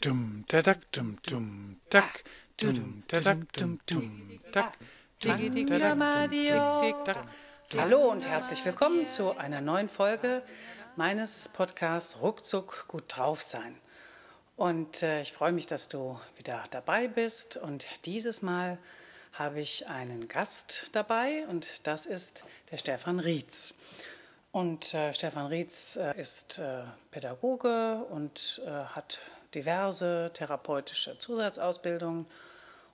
Dum, 0.00 0.44
tadak, 0.48 0.92
dum, 0.92 1.18
dum, 1.22 1.80
tak. 1.88 2.24
Dum, 2.60 3.02
tadak, 3.08 3.52
dum, 3.52 3.80
dum, 3.86 4.40
tak. 4.52 4.74
Hallo 7.76 8.10
und 8.10 8.28
herzlich 8.28 8.64
willkommen 8.64 9.06
zu 9.06 9.36
einer 9.38 9.60
neuen 9.60 9.88
Folge 9.88 10.42
meines 10.96 11.48
Podcasts 11.48 12.20
Ruckzuck 12.20 12.86
gut 12.88 13.04
drauf 13.08 13.40
sein. 13.42 13.78
Und 14.56 15.02
äh, 15.02 15.22
ich 15.22 15.32
freue 15.32 15.52
mich, 15.52 15.66
dass 15.66 15.88
du 15.88 16.20
wieder 16.36 16.64
dabei 16.70 17.08
bist. 17.08 17.56
Und 17.56 17.86
dieses 18.04 18.42
Mal 18.42 18.78
habe 19.32 19.60
ich 19.60 19.86
einen 19.86 20.28
Gast 20.28 20.90
dabei 20.92 21.46
und 21.48 21.86
das 21.86 22.06
ist 22.06 22.44
der 22.70 22.76
Stefan 22.76 23.20
Rietz. 23.20 23.74
Und 24.52 24.94
äh, 24.94 25.12
Stefan 25.12 25.46
Rietz 25.46 25.96
äh, 25.96 26.20
ist 26.20 26.58
äh, 26.58 26.84
Pädagoge 27.10 28.04
und 28.10 28.62
äh, 28.64 28.70
hat 28.70 29.20
diverse 29.54 30.30
therapeutische 30.34 31.18
Zusatzausbildungen. 31.18 32.26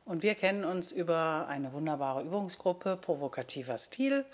Und 0.04 0.22
wir 0.22 0.34
kennen 0.34 0.64
uns 0.64 0.92
über 0.92 1.46
eine 1.48 1.72
wunderbare 1.72 2.22
Übungsgruppe, 2.22 2.96
Provokativer 2.96 3.78
Stil. 3.78 4.24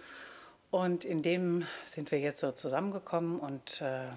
Und 0.71 1.05
in 1.05 1.23
dem 1.23 1.67
sind 1.85 2.11
wir 2.11 2.19
jetzt 2.19 2.41
so 2.41 2.53
zusammengekommen 2.53 3.39
und 3.39 3.81
äh, 3.81 4.09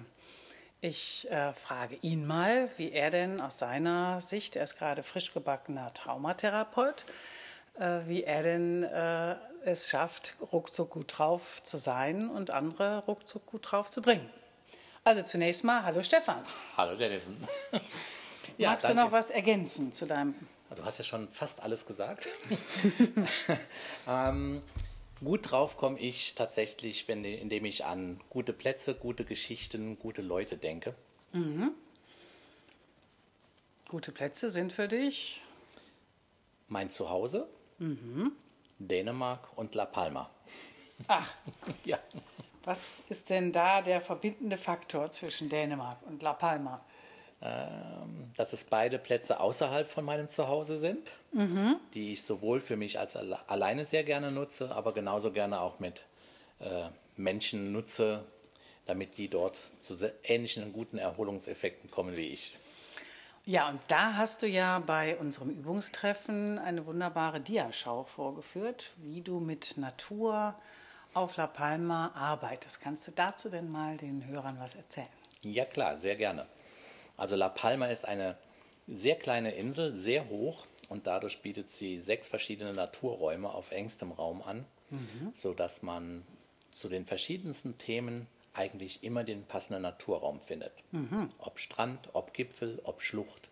ich 0.82 1.30
äh, 1.30 1.52
frage 1.52 1.96
ihn 2.00 2.26
mal, 2.26 2.70
wie 2.78 2.90
er 2.90 3.10
denn 3.10 3.40
aus 3.40 3.58
seiner 3.58 4.22
Sicht, 4.22 4.56
er 4.56 4.64
ist 4.64 4.78
gerade 4.78 5.02
frisch 5.02 5.34
gebackener 5.34 5.92
Traumatherapeut, 5.92 7.04
äh, 7.78 8.00
wie 8.06 8.24
er 8.24 8.42
denn 8.42 8.84
äh, 8.84 9.36
es 9.62 9.90
schafft, 9.90 10.36
ruckzuck 10.52 10.90
gut 10.90 11.18
drauf 11.18 11.62
zu 11.64 11.76
sein 11.76 12.30
und 12.30 12.50
andere 12.50 13.04
ruckzuck 13.06 13.44
gut 13.44 13.70
drauf 13.70 13.90
zu 13.90 14.00
bringen. 14.00 14.28
Also 15.02 15.22
zunächst 15.22 15.64
mal, 15.64 15.82
hallo 15.82 16.02
Stefan. 16.02 16.44
Hallo 16.76 16.94
Dennison. 16.96 17.36
Magst 18.58 18.88
du 18.88 18.94
noch 18.94 19.10
was 19.12 19.30
ergänzen 19.30 19.92
zu 19.92 20.06
deinem? 20.06 20.34
Du 20.76 20.84
hast 20.84 20.98
ja 20.98 21.04
schon 21.04 21.28
fast 21.28 21.62
alles 21.62 21.86
gesagt. 21.86 22.28
ähm, 24.08 24.62
gut 25.24 25.50
drauf 25.50 25.76
komme 25.78 25.98
ich 25.98 26.34
tatsächlich, 26.34 27.08
wenn, 27.08 27.24
indem 27.24 27.64
ich 27.64 27.86
an 27.86 28.20
gute 28.28 28.52
Plätze, 28.52 28.94
gute 28.94 29.24
Geschichten, 29.24 29.98
gute 29.98 30.20
Leute 30.22 30.56
denke. 30.58 30.94
Gute 33.88 34.12
Plätze 34.12 34.50
sind 34.50 34.72
für 34.72 34.86
dich. 34.86 35.40
Mein 36.68 36.90
Zuhause, 36.90 37.48
Dänemark 38.78 39.48
und 39.56 39.74
La 39.74 39.86
Palma. 39.86 40.30
Ach, 41.08 41.26
Ja. 41.84 41.98
Was 42.70 43.02
ist 43.08 43.30
denn 43.30 43.50
da 43.50 43.82
der 43.82 44.00
verbindende 44.00 44.56
Faktor 44.56 45.10
zwischen 45.10 45.48
Dänemark 45.48 45.98
und 46.06 46.22
La 46.22 46.34
Palma? 46.34 46.80
Ähm, 47.42 48.30
dass 48.36 48.52
es 48.52 48.62
beide 48.62 49.00
Plätze 49.00 49.40
außerhalb 49.40 49.88
von 49.88 50.04
meinem 50.04 50.28
Zuhause 50.28 50.78
sind, 50.78 51.12
die 51.94 52.12
ich 52.12 52.22
sowohl 52.22 52.60
für 52.60 52.76
mich 52.76 53.00
als 53.00 53.16
alle, 53.16 53.48
alleine 53.48 53.84
sehr 53.84 54.04
gerne 54.04 54.30
nutze, 54.30 54.72
aber 54.72 54.94
genauso 54.94 55.32
gerne 55.32 55.60
auch 55.60 55.80
mit 55.80 56.04
äh, 56.60 56.90
Menschen 57.16 57.72
nutze, 57.72 58.24
damit 58.86 59.16
die 59.16 59.26
dort 59.26 59.60
zu 59.80 59.96
ähnlichen 60.22 60.72
guten 60.72 60.98
Erholungseffekten 60.98 61.90
kommen 61.90 62.16
wie 62.16 62.28
ich. 62.28 62.56
Ja, 63.46 63.68
und 63.68 63.80
da 63.88 64.14
hast 64.14 64.42
du 64.42 64.46
ja 64.46 64.78
bei 64.78 65.16
unserem 65.16 65.50
Übungstreffen 65.50 66.60
eine 66.60 66.86
wunderbare 66.86 67.40
Diaschau 67.40 68.04
vorgeführt, 68.04 68.92
wie 68.98 69.22
du 69.22 69.40
mit 69.40 69.76
Natur 69.76 70.54
auf 71.14 71.36
La 71.36 71.46
Palma 71.46 72.12
arbeitest. 72.14 72.80
Kannst 72.80 73.06
du 73.08 73.12
dazu 73.12 73.48
denn 73.48 73.70
mal 73.70 73.96
den 73.96 74.26
Hörern 74.26 74.58
was 74.60 74.74
erzählen? 74.74 75.08
Ja 75.42 75.64
klar, 75.64 75.96
sehr 75.96 76.16
gerne. 76.16 76.46
Also 77.16 77.36
La 77.36 77.48
Palma 77.48 77.86
ist 77.86 78.06
eine 78.06 78.36
sehr 78.86 79.16
kleine 79.16 79.52
Insel, 79.52 79.94
sehr 79.96 80.28
hoch 80.28 80.66
und 80.88 81.06
dadurch 81.06 81.42
bietet 81.42 81.70
sie 81.70 82.00
sechs 82.00 82.28
verschiedene 82.28 82.72
Naturräume 82.72 83.50
auf 83.50 83.70
engstem 83.70 84.12
Raum 84.12 84.42
an, 84.42 84.64
sodass 85.34 85.82
man 85.82 86.24
zu 86.72 86.88
den 86.88 87.06
verschiedensten 87.06 87.78
Themen 87.78 88.26
eigentlich 88.54 89.04
immer 89.04 89.22
den 89.22 89.44
passenden 89.44 89.82
Naturraum 89.82 90.40
findet. 90.40 90.72
Ob 91.38 91.58
Strand, 91.60 92.08
ob 92.12 92.34
Gipfel, 92.34 92.80
ob 92.84 93.00
Schlucht, 93.00 93.48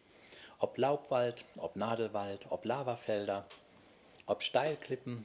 ob 0.59 0.77
Laubwald, 0.77 1.45
ob 1.57 1.77
Nadelwald, 1.77 2.47
ob 2.51 2.65
Lavafelder, 2.65 3.47
ob 4.27 4.43
Steilklippen. 4.43 5.25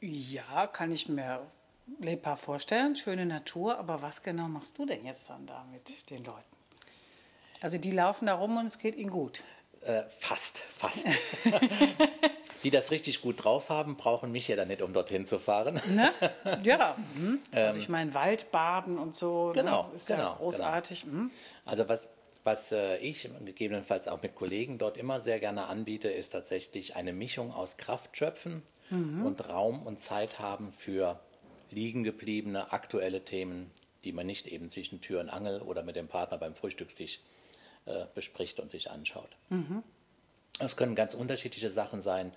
Ja, 0.00 0.66
kann 0.66 0.92
ich 0.92 1.08
mir 1.08 1.40
lebhaft 1.98 2.44
vorstellen. 2.44 2.94
Schöne 2.94 3.26
Natur, 3.26 3.78
aber 3.78 4.00
was 4.02 4.22
genau 4.22 4.46
machst 4.46 4.78
du 4.78 4.86
denn 4.86 5.04
jetzt 5.04 5.28
dann 5.28 5.46
da 5.46 5.64
mit 5.72 6.10
den 6.10 6.24
Leuten? 6.24 6.44
Also 7.60 7.78
die 7.78 7.90
laufen 7.90 8.26
da 8.26 8.34
rum 8.34 8.56
und 8.56 8.66
es 8.66 8.78
geht 8.78 8.94
ihnen 8.96 9.10
gut. 9.10 9.42
Äh, 9.82 10.02
fast, 10.20 10.58
fast. 10.76 11.06
die 12.62 12.70
das 12.70 12.90
richtig 12.92 13.22
gut 13.22 13.42
drauf 13.42 13.70
haben, 13.70 13.96
brauchen 13.96 14.30
mich 14.30 14.46
ja 14.46 14.56
dann 14.56 14.68
nicht, 14.68 14.82
um 14.82 14.92
dorthin 14.92 15.26
zu 15.26 15.40
fahren. 15.40 15.80
Ne? 15.88 16.12
Ja, 16.62 16.96
mhm. 17.14 17.40
also 17.52 17.78
ich 17.78 17.88
meine 17.88 18.14
Waldbaden 18.14 18.98
und 18.98 19.16
so, 19.16 19.52
Genau, 19.54 19.88
ne? 19.88 19.94
ist 19.96 20.08
ja 20.08 20.16
genau, 20.16 20.34
großartig. 20.34 21.06
Mhm. 21.06 21.30
Also 21.64 21.88
was, 21.88 22.08
was 22.44 22.70
äh, 22.70 22.98
ich 22.98 23.28
gegebenenfalls 23.44 24.06
auch 24.06 24.22
mit 24.22 24.36
Kollegen 24.36 24.78
dort 24.78 24.96
immer 24.96 25.20
sehr 25.20 25.40
gerne 25.40 25.66
anbiete, 25.66 26.08
ist 26.08 26.30
tatsächlich 26.30 26.94
eine 26.94 27.12
Mischung 27.12 27.52
aus 27.52 27.76
Kraftschöpfen 27.76 28.62
und 29.26 29.48
Raum 29.48 29.86
und 29.86 29.98
Zeit 29.98 30.38
haben 30.38 30.72
für 30.72 31.20
liegen 31.70 32.04
gebliebene 32.04 32.72
aktuelle 32.72 33.24
Themen, 33.24 33.70
die 34.04 34.12
man 34.12 34.26
nicht 34.26 34.46
eben 34.46 34.70
zwischen 34.70 35.00
Tür 35.00 35.20
und 35.20 35.28
Angel 35.28 35.60
oder 35.60 35.82
mit 35.82 35.96
dem 35.96 36.08
Partner 36.08 36.38
beim 36.38 36.54
Frühstückstisch 36.54 37.20
äh, 37.86 38.04
bespricht 38.14 38.60
und 38.60 38.70
sich 38.70 38.90
anschaut. 38.90 39.30
Es 40.58 40.76
können 40.76 40.94
ganz 40.94 41.14
unterschiedliche 41.14 41.70
Sachen 41.70 42.02
sein. 42.02 42.32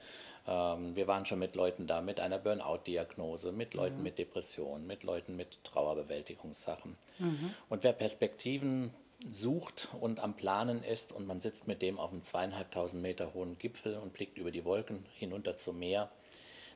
Ähm, 0.48 0.96
wir 0.96 1.08
waren 1.08 1.26
schon 1.26 1.40
mit 1.40 1.56
Leuten 1.56 1.88
da 1.88 2.02
mit 2.02 2.20
einer 2.20 2.38
Burnout-Diagnose, 2.40 3.52
mit 3.52 3.74
Leuten 3.74 3.98
mit 4.04 4.18
Depressionen, 4.18 4.86
mit 4.86 5.04
Leuten 5.04 5.36
mit 5.36 5.64
Trauerbewältigungssachen. 5.64 6.98
Und 7.70 7.84
wer 7.84 7.94
Perspektiven 7.94 8.94
sucht 9.30 9.90
und 10.00 10.20
am 10.20 10.36
Planen 10.36 10.84
ist 10.84 11.12
und 11.12 11.28
man 11.28 11.40
sitzt 11.40 11.68
mit 11.68 11.82
dem 11.82 12.00
auf 12.00 12.12
einem 12.12 12.24
zweieinhalbtausend 12.24 13.02
Meter 13.02 13.34
hohen 13.34 13.58
Gipfel 13.60 13.98
und 13.98 14.14
blickt 14.14 14.38
über 14.38 14.52
die 14.52 14.66
Wolken 14.66 15.06
hinunter 15.14 15.58
zum 15.58 15.80
Meer, 15.80 16.10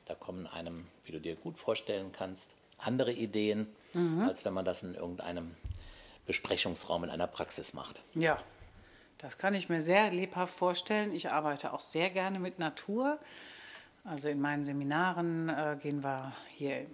da 0.06 0.14
kommen 0.14 0.46
einem, 0.46 0.86
wie 1.04 1.12
du 1.12 1.20
dir 1.20 1.36
gut 1.36 1.58
vorstellen 1.58 2.12
kannst, 2.12 2.50
andere 2.78 3.12
Ideen, 3.12 3.66
als 4.26 4.44
wenn 4.44 4.52
man 4.52 4.64
das 4.64 4.82
in 4.82 4.94
irgendeinem 4.94 5.54
Besprechungsraum 6.26 7.04
in 7.04 7.10
einer 7.10 7.26
Praxis 7.26 7.72
macht. 7.72 8.02
Ja, 8.14 8.42
das 9.18 9.38
kann 9.38 9.54
ich 9.54 9.68
mir 9.68 9.80
sehr 9.80 10.10
lebhaft 10.10 10.54
vorstellen. 10.54 11.14
Ich 11.14 11.30
arbeite 11.30 11.72
auch 11.72 11.80
sehr 11.80 12.10
gerne 12.10 12.38
mit 12.38 12.58
Natur. 12.58 13.18
Also 14.04 14.28
in 14.28 14.40
meinen 14.40 14.62
Seminaren 14.62 15.48
äh, 15.48 15.76
gehen 15.80 16.04
wir 16.04 16.32
hier, 16.54 16.86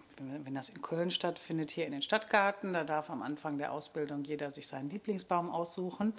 wenn 0.44 0.54
das 0.54 0.70
in 0.70 0.80
Köln 0.80 1.10
stattfindet, 1.10 1.70
hier 1.70 1.84
in 1.84 1.92
den 1.92 2.00
Stadtgarten. 2.00 2.72
Da 2.72 2.84
darf 2.84 3.10
am 3.10 3.22
Anfang 3.22 3.58
der 3.58 3.72
Ausbildung 3.72 4.24
jeder 4.24 4.50
sich 4.50 4.66
seinen 4.66 4.88
Lieblingsbaum 4.88 5.50
aussuchen 5.50 6.14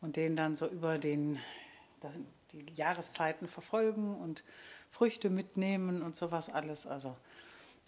und 0.00 0.16
den 0.16 0.34
dann 0.34 0.56
so 0.56 0.66
über 0.66 0.98
den, 0.98 1.38
die 2.52 2.64
Jahreszeiten 2.74 3.46
verfolgen 3.46 4.16
und 4.16 4.42
Früchte 4.90 5.30
mitnehmen 5.30 6.02
und 6.02 6.16
sowas 6.16 6.48
alles. 6.48 6.86
Also 6.86 7.16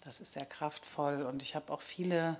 das 0.03 0.19
ist 0.19 0.33
sehr 0.33 0.45
kraftvoll 0.45 1.23
und 1.23 1.41
ich 1.41 1.55
habe 1.55 1.71
auch 1.71 1.81
viele 1.81 2.39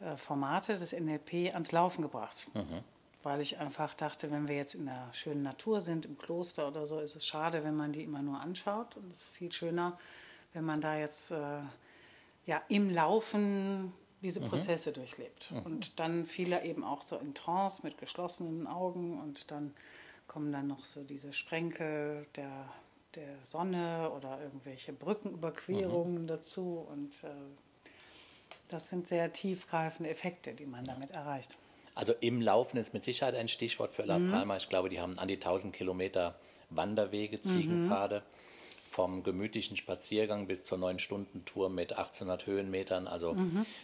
äh, 0.00 0.16
Formate 0.16 0.78
des 0.78 0.92
NLP 0.92 1.52
ans 1.54 1.72
Laufen 1.72 2.02
gebracht. 2.02 2.48
Weil 3.22 3.40
ich 3.40 3.58
einfach 3.58 3.94
dachte, 3.94 4.30
wenn 4.30 4.48
wir 4.48 4.56
jetzt 4.56 4.74
in 4.74 4.86
der 4.86 5.08
schönen 5.12 5.42
Natur 5.42 5.80
sind, 5.80 6.04
im 6.04 6.18
Kloster 6.18 6.68
oder 6.68 6.84
so, 6.86 7.00
ist 7.00 7.16
es 7.16 7.26
schade, 7.26 7.64
wenn 7.64 7.74
man 7.74 7.92
die 7.92 8.02
immer 8.02 8.20
nur 8.20 8.38
anschaut. 8.40 8.96
Und 8.96 9.10
es 9.10 9.22
ist 9.22 9.28
viel 9.30 9.50
schöner, 9.50 9.98
wenn 10.52 10.64
man 10.64 10.82
da 10.82 10.96
jetzt 10.96 11.30
äh, 11.30 11.60
ja, 12.44 12.62
im 12.68 12.90
Laufen 12.90 13.92
diese 14.22 14.40
Prozesse 14.40 14.92
durchlebt. 14.92 15.52
Und 15.64 15.98
dann 16.00 16.24
viele 16.24 16.64
eben 16.64 16.82
auch 16.84 17.02
so 17.02 17.16
in 17.16 17.34
Trance 17.34 17.82
mit 17.82 17.98
geschlossenen 17.98 18.66
Augen 18.66 19.20
und 19.20 19.50
dann 19.50 19.74
kommen 20.26 20.50
dann 20.52 20.66
noch 20.66 20.84
so 20.84 21.02
diese 21.04 21.32
Sprenkel 21.32 22.26
der, 22.36 22.66
der 23.16 23.36
Sonne 23.42 24.10
oder 24.10 24.40
irgendwelche 24.42 24.92
Brückenüberquerungen 24.92 26.26
dazu. 26.26 26.86
Und 26.90 27.24
äh, 27.24 27.28
das 28.68 28.88
sind 28.88 29.06
sehr 29.06 29.32
tiefgreifende 29.32 30.10
Effekte, 30.10 30.54
die 30.54 30.66
man 30.66 30.84
damit 30.84 31.10
erreicht. 31.10 31.56
Also 31.94 32.12
im 32.20 32.42
Laufen 32.42 32.76
ist 32.76 32.92
mit 32.92 33.04
Sicherheit 33.04 33.36
ein 33.36 33.48
Stichwort 33.48 33.92
für 33.92 34.02
La 34.02 34.18
Palma. 34.18 34.56
Ich 34.56 34.68
glaube, 34.68 34.88
die 34.88 35.00
haben 35.00 35.18
an 35.18 35.28
die 35.28 35.34
1000 35.34 35.72
Kilometer 35.72 36.34
Wanderwege, 36.70 37.40
Ziegenpfade, 37.40 38.22
vom 38.90 39.22
gemütlichen 39.22 39.76
Spaziergang 39.76 40.46
bis 40.46 40.64
zur 40.64 40.78
9-Stunden-Tour 40.78 41.68
mit 41.68 41.92
1800 41.92 42.46
Höhenmetern. 42.46 43.06
Also 43.06 43.36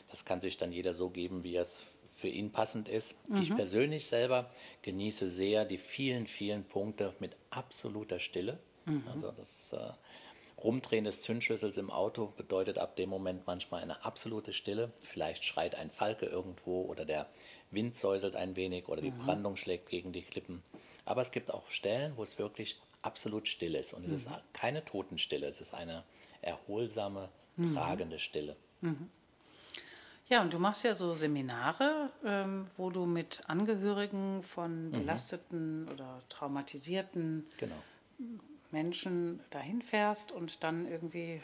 das 0.09 0.25
kann 0.25 0.41
sich 0.41 0.57
dann 0.57 0.73
jeder 0.73 0.93
so 0.93 1.11
geben, 1.11 1.45
wie 1.45 1.57
es 1.57 1.87
für 2.15 2.29
ihn 2.29 2.51
passend 2.51 2.89
ist. 2.89 3.17
Ich 3.41 3.55
persönlich 3.55 4.07
selber 4.07 4.51
genieße 4.83 5.29
sehr 5.29 5.65
die 5.65 5.79
vielen, 5.79 6.27
vielen 6.27 6.65
Punkte 6.65 7.15
mit 7.19 7.37
absoluter 7.51 8.19
Stille. 8.19 8.59
Also 9.13 9.33
das, 9.33 9.73
äh, 9.73 9.93
Rumdrehen 10.63 11.05
des 11.05 11.23
Zündschlüssels 11.23 11.79
im 11.79 11.91
Auto 11.91 12.33
bedeutet 12.37 12.79
ab 12.79 12.97
dem 12.97 13.09
Moment 13.09 13.47
manchmal 13.47 13.83
eine 13.83 14.05
absolute 14.05 14.53
Stille. 14.53 14.93
Vielleicht 15.03 15.45
schreit 15.45 15.75
ein 15.75 15.91
Falke 15.91 16.27
irgendwo 16.27 16.83
oder 16.83 17.05
der 17.05 17.27
Wind 17.71 17.97
säuselt 17.97 18.37
ein 18.37 18.57
wenig 18.57 18.89
oder 18.89 19.01
die 19.01 19.11
Brandung 19.11 19.57
schlägt 19.57 19.89
gegen 19.89 20.13
die 20.13 20.23
Klippen. 20.23 20.63
Aber 21.05 21.23
es 21.23 21.33
gibt 21.33 21.51
auch 21.51 21.71
Stellen, 21.71 22.17
wo 22.17 22.23
es 22.23 22.39
wirklich 22.39 22.79
absolut 23.03 23.49
still 23.49 23.75
ist. 23.75 23.95
Und 23.95 24.05
es 24.05 24.13
ist 24.13 24.29
keine 24.53 24.85
Totenstille, 24.85 25.47
es 25.47 25.61
ist 25.61 25.73
eine 25.73 26.05
erholsame, 26.43 27.29
tragende 27.75 28.19
Stille. 28.19 28.57
Ja, 30.29 30.43
und 30.43 30.53
du 30.53 30.59
machst 30.59 30.85
ja 30.85 30.95
so 30.95 31.15
Seminare, 31.15 32.11
ähm, 32.25 32.69
wo 32.77 32.91
du 32.91 33.05
mit 33.07 33.43
Angehörigen 33.47 34.43
von 34.43 34.93
belasteten 34.93 35.89
oder 35.89 36.23
traumatisierten 36.29 37.47
Genau. 37.59 37.75
Menschen 38.73 39.41
dahin 39.51 39.83
fährst 39.83 40.33
und 40.33 40.63
dann 40.63 40.87
irgendwie 40.91 41.41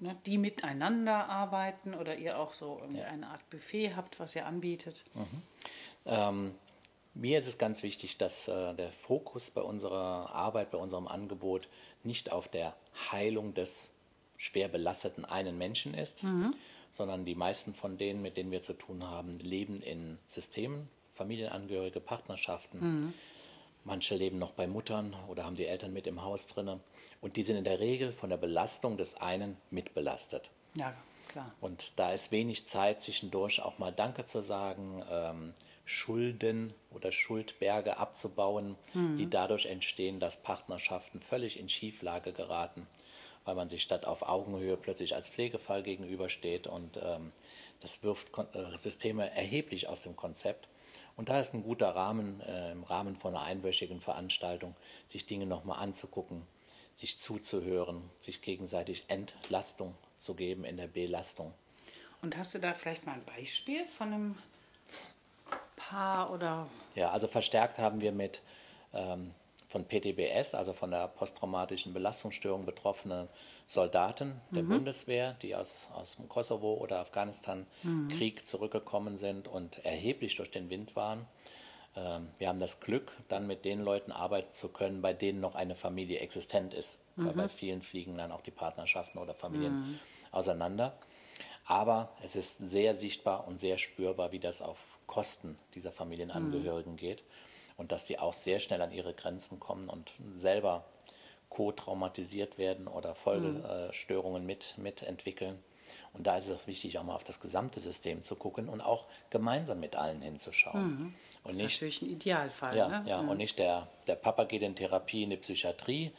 ne, 0.00 0.16
die 0.26 0.38
miteinander 0.38 1.28
arbeiten 1.28 1.94
oder 1.94 2.16
ihr 2.16 2.38
auch 2.38 2.52
so 2.52 2.78
irgendwie 2.80 3.02
eine 3.02 3.28
Art 3.28 3.48
Buffet 3.50 3.94
habt, 3.94 4.20
was 4.20 4.34
ihr 4.36 4.46
anbietet. 4.46 5.04
Ähm, 6.06 6.54
mir 7.14 7.38
ist 7.38 7.46
es 7.46 7.58
ganz 7.58 7.82
wichtig, 7.82 8.18
dass 8.18 8.48
äh, 8.48 8.74
der 8.74 8.90
Fokus 8.92 9.50
bei 9.50 9.60
unserer 9.60 10.34
Arbeit, 10.34 10.70
bei 10.70 10.78
unserem 10.78 11.06
Angebot 11.06 11.68
nicht 12.04 12.32
auf 12.32 12.48
der 12.48 12.74
Heilung 13.10 13.54
des 13.54 13.88
schwer 14.36 14.68
belasteten 14.68 15.24
einen 15.24 15.56
Menschen 15.56 15.94
ist, 15.94 16.24
sondern 16.90 17.24
die 17.24 17.36
meisten 17.36 17.74
von 17.74 17.96
denen, 17.96 18.22
mit 18.22 18.36
denen 18.36 18.50
wir 18.50 18.60
zu 18.62 18.72
tun 18.72 19.04
haben, 19.04 19.38
leben 19.38 19.80
in 19.82 20.18
Systemen, 20.26 20.88
Familienangehörige, 21.12 22.00
Partnerschaften. 22.00 23.14
Manche 23.84 24.14
leben 24.14 24.38
noch 24.38 24.52
bei 24.52 24.66
Muttern 24.66 25.14
oder 25.28 25.44
haben 25.44 25.56
die 25.56 25.66
Eltern 25.66 25.92
mit 25.92 26.06
im 26.06 26.22
Haus 26.22 26.46
drinne. 26.46 26.80
Und 27.20 27.36
die 27.36 27.42
sind 27.42 27.56
in 27.56 27.64
der 27.64 27.80
Regel 27.80 28.12
von 28.12 28.30
der 28.30 28.36
Belastung 28.36 28.96
des 28.96 29.16
einen 29.16 29.56
mitbelastet. 29.70 30.50
Ja, 30.74 30.94
klar. 31.28 31.52
Und 31.60 31.98
da 31.98 32.12
ist 32.12 32.30
wenig 32.30 32.66
Zeit 32.66 33.02
zwischendurch 33.02 33.60
auch 33.60 33.78
mal 33.78 33.92
Danke 33.92 34.24
zu 34.24 34.40
sagen, 34.40 35.04
ähm, 35.10 35.54
Schulden 35.84 36.72
oder 36.90 37.10
Schuldberge 37.10 37.96
abzubauen, 37.96 38.76
die 38.94 39.28
dadurch 39.28 39.66
entstehen, 39.66 40.20
dass 40.20 40.42
Partnerschaften 40.42 41.20
völlig 41.20 41.58
in 41.58 41.68
Schieflage 41.68 42.32
geraten, 42.32 42.86
weil 43.44 43.56
man 43.56 43.68
sich 43.68 43.82
statt 43.82 44.06
auf 44.06 44.22
Augenhöhe 44.22 44.76
plötzlich 44.76 45.14
als 45.14 45.28
Pflegefall 45.28 45.82
gegenübersteht 45.82 46.68
und 46.68 46.98
ähm, 47.02 47.32
das 47.80 48.02
wirft 48.04 48.30
Kon 48.30 48.46
äh, 48.54 48.78
Systeme 48.78 49.30
erheblich 49.32 49.88
aus 49.88 50.02
dem 50.02 50.14
Konzept. 50.14 50.68
Und 51.16 51.28
da 51.28 51.38
ist 51.40 51.54
ein 51.54 51.62
guter 51.62 51.94
Rahmen, 51.94 52.40
äh, 52.40 52.72
im 52.72 52.84
Rahmen 52.84 53.16
von 53.16 53.34
einer 53.34 53.44
einwöchigen 53.44 54.00
Veranstaltung, 54.00 54.74
sich 55.06 55.26
Dinge 55.26 55.46
nochmal 55.46 55.80
anzugucken, 55.80 56.42
sich 56.94 57.18
zuzuhören, 57.18 58.08
sich 58.18 58.42
gegenseitig 58.42 59.04
Entlastung 59.08 59.94
zu 60.18 60.34
geben 60.34 60.64
in 60.64 60.76
der 60.76 60.86
Belastung. 60.86 61.52
Und 62.22 62.36
hast 62.36 62.54
du 62.54 62.58
da 62.58 62.72
vielleicht 62.72 63.04
mal 63.04 63.14
ein 63.14 63.24
Beispiel 63.24 63.84
von 63.86 64.12
einem 64.12 64.38
Paar 65.76 66.32
oder 66.32 66.68
Ja, 66.94 67.10
also 67.10 67.26
verstärkt 67.26 67.78
haben 67.78 68.00
wir 68.00 68.12
mit 68.12 68.40
ähm, 68.94 69.34
von 69.72 69.86
PTBS, 69.86 70.54
also 70.54 70.74
von 70.74 70.90
der 70.90 71.08
posttraumatischen 71.08 71.94
Belastungsstörung 71.94 72.66
betroffene 72.66 73.28
Soldaten 73.66 74.40
der 74.50 74.62
Bundeswehr, 74.62 75.34
die 75.40 75.56
aus, 75.56 75.88
aus 75.94 76.16
dem 76.16 76.28
Kosovo 76.28 76.74
oder 76.74 76.98
Afghanistan 76.98 77.66
Krieg 78.10 78.46
zurückgekommen 78.46 79.16
sind 79.16 79.48
und 79.48 79.84
erheblich 79.84 80.36
durch 80.36 80.50
den 80.50 80.68
Wind 80.68 80.94
waren. 80.94 81.26
Ähm, 81.96 82.28
wir 82.38 82.48
haben 82.48 82.60
das 82.60 82.80
Glück, 82.80 83.12
dann 83.28 83.46
mit 83.46 83.64
den 83.64 83.82
Leuten 83.82 84.12
arbeiten 84.12 84.52
zu 84.52 84.68
können, 84.68 85.00
bei 85.00 85.14
denen 85.14 85.40
noch 85.40 85.54
eine 85.54 85.74
Familie 85.74 86.20
existent 86.20 86.74
ist. 86.74 87.00
Weil 87.16 87.32
bei 87.32 87.48
vielen 87.48 87.82
fliegen 87.82 88.14
dann 88.16 88.30
auch 88.30 88.42
die 88.42 88.50
Partnerschaften 88.50 89.18
oder 89.18 89.34
Familien 89.34 89.98
auseinander. 90.32 90.98
Aber 91.66 92.10
es 92.22 92.36
ist 92.36 92.58
sehr 92.58 92.94
sichtbar 92.94 93.46
und 93.48 93.58
sehr 93.58 93.78
spürbar, 93.78 94.32
wie 94.32 94.38
das 94.38 94.60
auf 94.60 94.84
Kosten 95.06 95.58
dieser 95.74 95.92
Familienangehörigen 95.92 96.96
geht 96.96 97.24
und 97.76 97.92
dass 97.92 98.04
die 98.04 98.18
auch 98.18 98.32
sehr 98.32 98.60
schnell 98.60 98.82
an 98.82 98.92
ihre 98.92 99.14
Grenzen 99.14 99.60
kommen 99.60 99.88
und 99.88 100.12
selber 100.34 100.84
co-traumatisiert 101.48 102.56
werden 102.56 102.88
oder 102.88 103.14
Folgestörungen 103.14 104.46
mit, 104.46 104.78
mitentwickeln. 104.78 105.58
Und 106.14 106.26
da 106.26 106.36
ist 106.36 106.48
es 106.48 106.56
auch 106.56 106.66
wichtig, 106.66 106.98
auch 106.98 107.04
mal 107.04 107.14
auf 107.14 107.24
das 107.24 107.40
gesamte 107.40 107.80
System 107.80 108.22
zu 108.22 108.36
gucken 108.36 108.68
und 108.68 108.80
auch 108.80 109.06
gemeinsam 109.30 109.80
mit 109.80 109.96
allen 109.96 110.22
hinzuschauen. 110.22 111.14
Und 111.44 111.54
das 111.54 111.56
ist 111.56 111.62
nicht 111.62 111.72
natürlich 111.74 112.02
ein 112.02 112.10
Idealfall. 112.10 112.76
ja, 112.76 112.88
ne? 112.88 113.04
ja. 113.08 113.20
und 113.20 113.36
nicht 113.36 113.58
der, 113.58 113.88
der 114.06 114.16
Papa 114.16 114.44
geht 114.44 114.62
in 114.62 114.74
Therapie 114.74 115.22
in 115.22 115.30
die 115.30 115.36
Psychiatrie, 115.36 116.12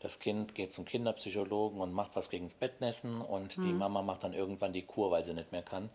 das 0.00 0.18
Kind 0.20 0.54
geht 0.54 0.72
zum 0.72 0.84
Kinderpsychologen 0.84 1.80
und 1.80 1.92
macht 1.92 2.14
was 2.14 2.28
gegens 2.28 2.54
Bettnässen 2.54 3.20
und 3.22 3.56
die 3.56 3.72
Mama 3.72 4.02
macht 4.02 4.24
dann 4.24 4.34
irgendwann 4.34 4.72
die 4.72 4.82
Kur, 4.82 5.10
weil 5.10 5.24
sie 5.24 5.32
nicht 5.32 5.52
mehr 5.52 5.62
kann. 5.62 5.88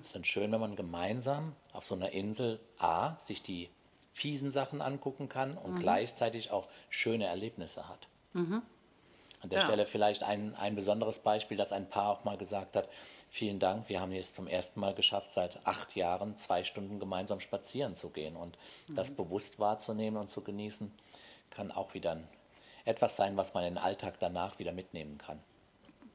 Es 0.00 0.06
ist 0.06 0.14
dann 0.14 0.24
schön, 0.24 0.50
wenn 0.50 0.60
man 0.60 0.76
gemeinsam 0.76 1.54
auf 1.72 1.84
so 1.84 1.94
einer 1.94 2.10
Insel 2.12 2.58
A 2.78 3.18
sich 3.18 3.42
die 3.42 3.68
fiesen 4.14 4.50
Sachen 4.50 4.80
angucken 4.80 5.28
kann 5.28 5.58
und 5.58 5.80
gleichzeitig 5.80 6.50
auch 6.50 6.68
schöne 6.88 7.26
Erlebnisse 7.26 7.88
hat. 7.88 8.08
An 8.32 8.62
der 9.50 9.58
Ja. 9.58 9.64
Stelle 9.66 9.84
vielleicht 9.86 10.22
ein, 10.22 10.54
ein 10.54 10.74
besonderes 10.74 11.18
Beispiel, 11.18 11.58
dass 11.58 11.72
ein 11.72 11.90
Paar 11.90 12.10
auch 12.10 12.24
mal 12.24 12.38
gesagt 12.38 12.76
hat, 12.76 12.88
vielen 13.28 13.58
Dank, 13.58 13.88
wir 13.88 14.00
haben 14.00 14.12
jetzt 14.12 14.36
zum 14.36 14.46
ersten 14.46 14.80
Mal 14.80 14.94
geschafft, 14.94 15.34
seit 15.34 15.66
acht 15.66 15.96
Jahren 15.96 16.36
zwei 16.38 16.64
Stunden 16.64 16.98
gemeinsam 16.98 17.40
spazieren 17.40 17.94
zu 17.94 18.08
gehen. 18.10 18.36
Und 18.36 18.56
das 18.88 19.10
bewusst 19.10 19.58
wahrzunehmen 19.58 20.18
und 20.18 20.30
zu 20.30 20.40
genießen, 20.42 20.90
kann 21.50 21.70
auch 21.70 21.92
wieder 21.92 22.20
etwas 22.84 23.16
sein, 23.16 23.36
was 23.36 23.52
man 23.52 23.64
in 23.64 23.74
den 23.74 23.82
Alltag 23.82 24.14
danach 24.20 24.58
wieder 24.58 24.72
mitnehmen 24.72 25.18
kann. 25.18 25.40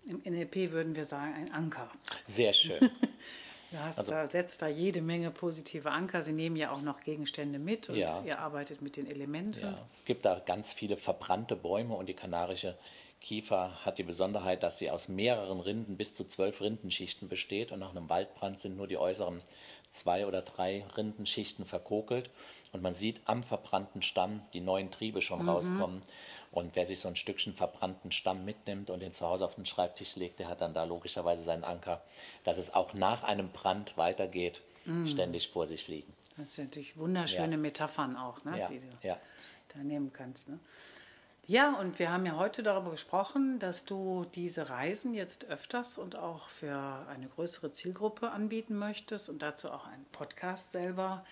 Im 0.05 0.21
NLP 0.23 0.71
würden 0.71 0.95
wir 0.95 1.05
sagen, 1.05 1.33
ein 1.33 1.51
Anker. 1.51 1.89
Sehr 2.25 2.53
schön. 2.53 2.89
Du 3.71 3.80
hast 3.80 4.00
Also 4.00 4.12
da, 4.12 4.25
setzt 4.25 4.62
da 4.62 4.68
jede 4.68 5.01
Menge 5.01 5.30
positive 5.31 5.92
Anker. 5.92 6.24
Sie 6.24 6.31
nehmen 6.31 6.56
ja 6.56 6.71
auch 6.71 6.81
noch 6.81 7.01
Gegenstände 7.01 7.60
mit 7.60 7.89
und 7.89 7.98
Ja. 7.98 8.24
ihr 8.25 8.39
arbeitet 8.39 8.81
mit 8.81 8.95
den 8.95 9.06
Elementen. 9.06 9.60
Ja, 9.62 9.77
es 9.94 10.06
gibt 10.06 10.25
da 10.25 10.39
ganz 10.39 10.74
viele 10.74 10.98
verbrannte 10.98 11.56
Bäume 11.56 11.95
und 11.95 12.07
die 12.10 12.16
kanarische 12.16 12.75
Kiefer 13.21 13.86
hat 13.86 13.98
die 13.98 14.04
Besonderheit, 14.04 14.63
dass 14.63 14.77
sie 14.77 14.89
aus 14.89 15.10
mehreren 15.10 15.60
Rinden 15.60 15.98
bis 15.98 16.16
zu 16.16 16.24
zwölf 16.24 16.62
Rindenschichten 16.62 17.27
besteht 17.27 17.71
und 17.71 17.80
nach 17.80 17.92
einem 17.92 18.10
Waldbrand 18.10 18.60
sind 18.60 18.77
nur 18.77 18.88
die 18.88 18.98
äußeren 18.98 19.42
zwei 19.89 20.25
oder 20.25 20.42
drei 20.42 20.86
Rindenschichten 20.95 21.66
verkokelt 21.66 22.30
und 22.71 22.81
man 22.81 22.94
sieht 22.94 23.21
am 23.25 23.44
verbrannten 23.44 24.01
Stamm 24.01 24.42
die 24.54 24.62
neuen 24.62 24.89
Triebe 24.89 25.21
schon 25.21 25.42
rauskommen. 25.42 26.01
Und 26.51 26.75
wer 26.75 26.85
sich 26.85 26.99
so 26.99 27.07
ein 27.07 27.15
Stückchen 27.15 27.53
verbrannten 27.53 28.11
Stamm 28.11 28.43
mitnimmt 28.43 28.89
und 28.89 29.01
den 29.01 29.13
zu 29.13 29.25
Hause 29.27 29.45
auf 29.45 29.55
den 29.55 29.65
Schreibtisch 29.65 30.15
legt, 30.15 30.39
der 30.39 30.47
hat 30.47 30.61
dann 30.61 30.73
da 30.73 30.83
logischerweise 30.83 31.43
seinen 31.43 31.63
Anker, 31.63 32.01
dass 32.43 32.57
es 32.57 32.73
auch 32.73 32.93
nach 32.93 33.23
einem 33.23 33.49
Brand 33.49 33.97
weitergeht, 33.97 34.61
ständig 35.05 35.49
vor 35.49 35.67
sich 35.67 35.87
liegen. 35.87 36.11
Das 36.37 36.55
sind 36.55 36.69
natürlich 36.69 36.97
wunderschöne 36.97 37.51
Ja. 37.51 37.57
Metaphern 37.57 38.15
auch, 38.15 38.43
ne, 38.43 38.57
Ja, 38.57 38.67
die 38.69 38.79
du 38.79 38.87
ja. 39.07 39.17
da 39.73 39.79
nehmen 39.83 40.11
kannst. 40.11 40.49
Ne? 40.49 40.57
Ja, 41.45 41.73
und 41.79 41.99
wir 41.99 42.11
haben 42.11 42.25
ja 42.25 42.37
heute 42.37 42.63
darüber 42.63 42.91
gesprochen, 42.91 43.59
dass 43.59 43.85
du 43.85 44.25
diese 44.35 44.69
Reisen 44.69 45.13
jetzt 45.13 45.45
öfters 45.45 45.97
und 45.97 46.15
auch 46.15 46.47
für 46.49 47.06
eine 47.09 47.27
größere 47.27 47.71
Zielgruppe 47.71 48.31
anbieten 48.31 48.77
möchtest 48.77 49.29
und 49.29 49.41
dazu 49.41 49.71
auch 49.71 49.85
einen 49.87 50.06
Podcast 50.11 50.71
selber 50.71 51.25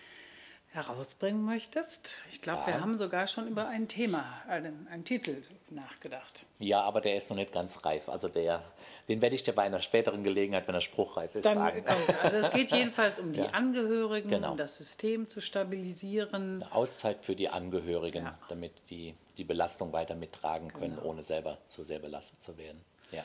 herausbringen 0.78 1.44
möchtest. 1.44 2.20
Ich 2.32 2.42
glaube, 2.42 2.66
wir 2.68 2.76
Ja. 2.76 2.82
haben 2.82 2.98
sogar 2.98 3.28
schon 3.28 3.48
über 3.48 3.68
ein 3.68 3.88
Thema, 3.88 4.24
einen, 4.48 4.88
einen 4.88 5.04
Titel 5.04 5.44
nachgedacht. 5.70 6.46
Ja, 6.60 6.82
aber 6.82 7.02
der 7.02 7.18
ist 7.18 7.30
noch 7.30 7.36
nicht 7.36 7.52
ganz 7.52 7.84
reif. 7.84 8.08
Also 8.08 8.30
der, 8.30 8.64
den 9.10 9.22
werde 9.22 9.36
ich 9.36 9.44
dir 9.44 9.54
bei 9.54 9.64
einer 9.64 9.80
späteren 9.80 10.24
Gelegenheit, 10.24 10.68
wenn 10.68 10.76
er 10.76 10.82
spruchreif 10.82 11.36
ist, 11.36 11.46
Dann 11.46 11.58
sagen. 11.58 11.84
also 12.22 12.38
es 12.38 12.52
geht 12.52 12.72
jedenfalls 12.72 13.20
um 13.20 13.34
die 13.34 13.40
Ja. 13.40 13.48
Angehörigen, 13.48 14.30
Genau. 14.30 14.52
um 14.52 14.58
das 14.58 14.78
System 14.78 15.28
zu 15.28 15.42
stabilisieren. 15.42 16.62
Eine 16.64 16.72
Auszeit 16.72 17.26
für 17.26 17.36
die 17.36 17.50
Angehörigen, 17.50 18.26
Ja. 18.26 18.38
damit 18.48 18.72
die 18.90 19.16
die 19.38 19.44
Belastung 19.44 19.94
weiter 19.94 20.16
mittragen 20.16 20.70
können, 20.74 20.96
Genau. 20.96 21.10
ohne 21.10 21.24
selber 21.24 21.58
zu 21.68 21.84
sehr 21.84 22.00
belastet 22.00 22.42
zu 22.42 22.58
werden. 22.58 22.82
Ja. 23.12 23.24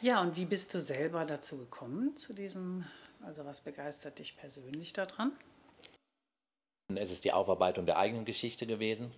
Ja, 0.00 0.20
und 0.20 0.36
wie 0.36 0.46
bist 0.46 0.72
du 0.74 0.80
selber 0.80 1.24
dazu 1.24 1.58
gekommen, 1.58 2.16
zu 2.16 2.32
diesem, 2.32 2.84
also 3.24 3.44
was 3.44 3.60
begeistert 3.60 4.18
dich 4.18 4.36
persönlich 4.36 4.92
daran? 4.94 5.32
Es 6.96 7.10
ist 7.10 7.24
die 7.24 7.32
Aufarbeitung 7.32 7.86
der 7.86 7.98
eigenen 7.98 8.24
Geschichte 8.24 8.66
gewesen. 8.66 9.10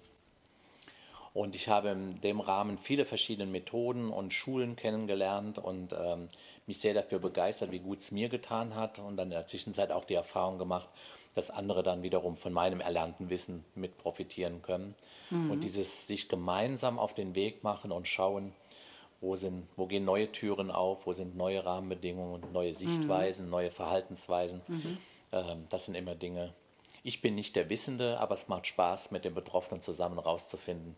Und 1.33 1.57
ich 1.57 1.69
habe 1.69 1.89
in 1.91 2.21
dem 2.21 2.41
Rahmen 2.41 2.79
viele 2.79 3.05
verschiedene 3.05 3.51
Methoden 3.51 4.11
und 4.11 4.33
Schulen 4.33 4.77
kennengelernt 4.77 5.59
und 5.59 5.93
ähm, 5.93 6.29
mich 6.67 6.79
sehr 6.79 6.95
dafür 6.95 7.19
begeistert, 7.19 7.73
wie 7.73 7.81
gut 7.81 7.99
es 7.99 8.13
mir 8.13 8.29
getan 8.29 8.77
hat. 8.77 9.01
Und 9.01 9.17
dann 9.17 9.29
in 9.29 9.33
der 9.33 9.47
Zwischenzeit 9.47 9.91
auch 9.91 10.05
die 10.05 10.15
Erfahrung 10.15 10.59
gemacht, 10.59 10.89
dass 11.35 11.51
andere 11.51 11.83
dann 11.83 12.05
wiederum 12.05 12.37
von 12.37 12.53
meinem 12.53 12.81
erlernten 12.81 13.31
Wissen 13.31 13.65
mit 13.75 13.99
profitieren 13.99 14.63
können. 14.63 14.95
Und 15.51 15.65
dieses 15.65 16.07
sich 16.07 16.29
gemeinsam 16.29 17.01
auf 17.01 17.15
den 17.15 17.35
Weg 17.35 17.65
machen 17.65 17.91
und 17.91 18.07
schauen, 18.07 18.53
wo, 19.21 19.35
sind, 19.35 19.67
wo 19.77 19.87
gehen 19.87 20.05
neue 20.05 20.31
Türen 20.31 20.71
auf, 20.71 21.07
wo 21.07 21.13
sind 21.13 21.37
neue 21.37 21.65
Rahmenbedingungen, 21.65 22.43
neue 22.53 22.75
Sichtweisen, 22.75 23.51
neue 23.51 23.73
Verhaltensweisen. 23.73 24.61
Ähm, 25.33 25.65
das 25.71 25.87
sind 25.87 25.97
immer 25.97 26.15
Dinge. 26.15 26.55
Ich 27.07 27.21
bin 27.21 27.35
nicht 27.35 27.55
der 27.55 27.69
Wissende, 27.69 28.19
aber 28.19 28.33
es 28.35 28.49
macht 28.49 28.67
Spaß, 28.67 29.11
mit 29.11 29.27
den 29.27 29.35
Betroffenen 29.35 29.83
zusammen 29.83 30.19
rauszufinden, 30.19 30.97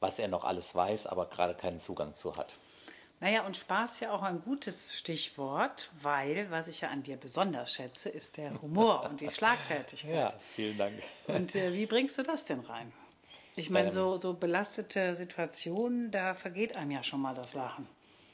was 0.00 0.18
er 0.18 0.26
noch 0.28 0.42
alles 0.44 0.74
weiß, 0.74 1.06
aber 1.06 1.26
gerade 1.26 1.54
keinen 1.54 1.78
Zugang 1.78 2.14
zu 2.14 2.36
hat. 2.36 2.58
Naja, 3.20 3.46
und 3.46 3.56
Spaß 3.56 3.92
ist 3.92 4.00
ja 4.00 4.12
auch 4.12 4.22
ein 4.22 4.42
gutes 4.42 4.94
Stichwort, 4.98 5.90
weil, 6.02 6.50
was 6.50 6.66
ich 6.68 6.80
ja 6.80 6.88
an 6.88 7.02
dir 7.04 7.16
besonders 7.16 7.72
schätze, 7.72 8.08
ist 8.08 8.38
der 8.38 8.60
Humor 8.60 9.04
und 9.08 9.20
die 9.20 9.30
Schlagfertigkeit. 9.30 10.36
vielen 10.56 10.76
Dank. 10.76 11.00
Und 11.28 11.54
äh, 11.54 11.74
wie 11.74 11.86
bringst 11.86 12.18
du 12.18 12.22
das 12.22 12.46
denn 12.46 12.60
rein? 12.60 12.92
Ich 13.56 13.70
meine, 13.70 13.88
Ähm. 13.88 13.92
so, 13.92 14.16
so 14.16 14.32
belastete 14.34 15.14
Situationen, 15.14 16.10
da 16.10 16.34
vergeht 16.34 16.74
einem 16.76 16.90
ja 16.90 17.02
schon 17.04 17.20
mal 17.20 17.34
das 17.34 17.54
Lachen. 17.54 17.86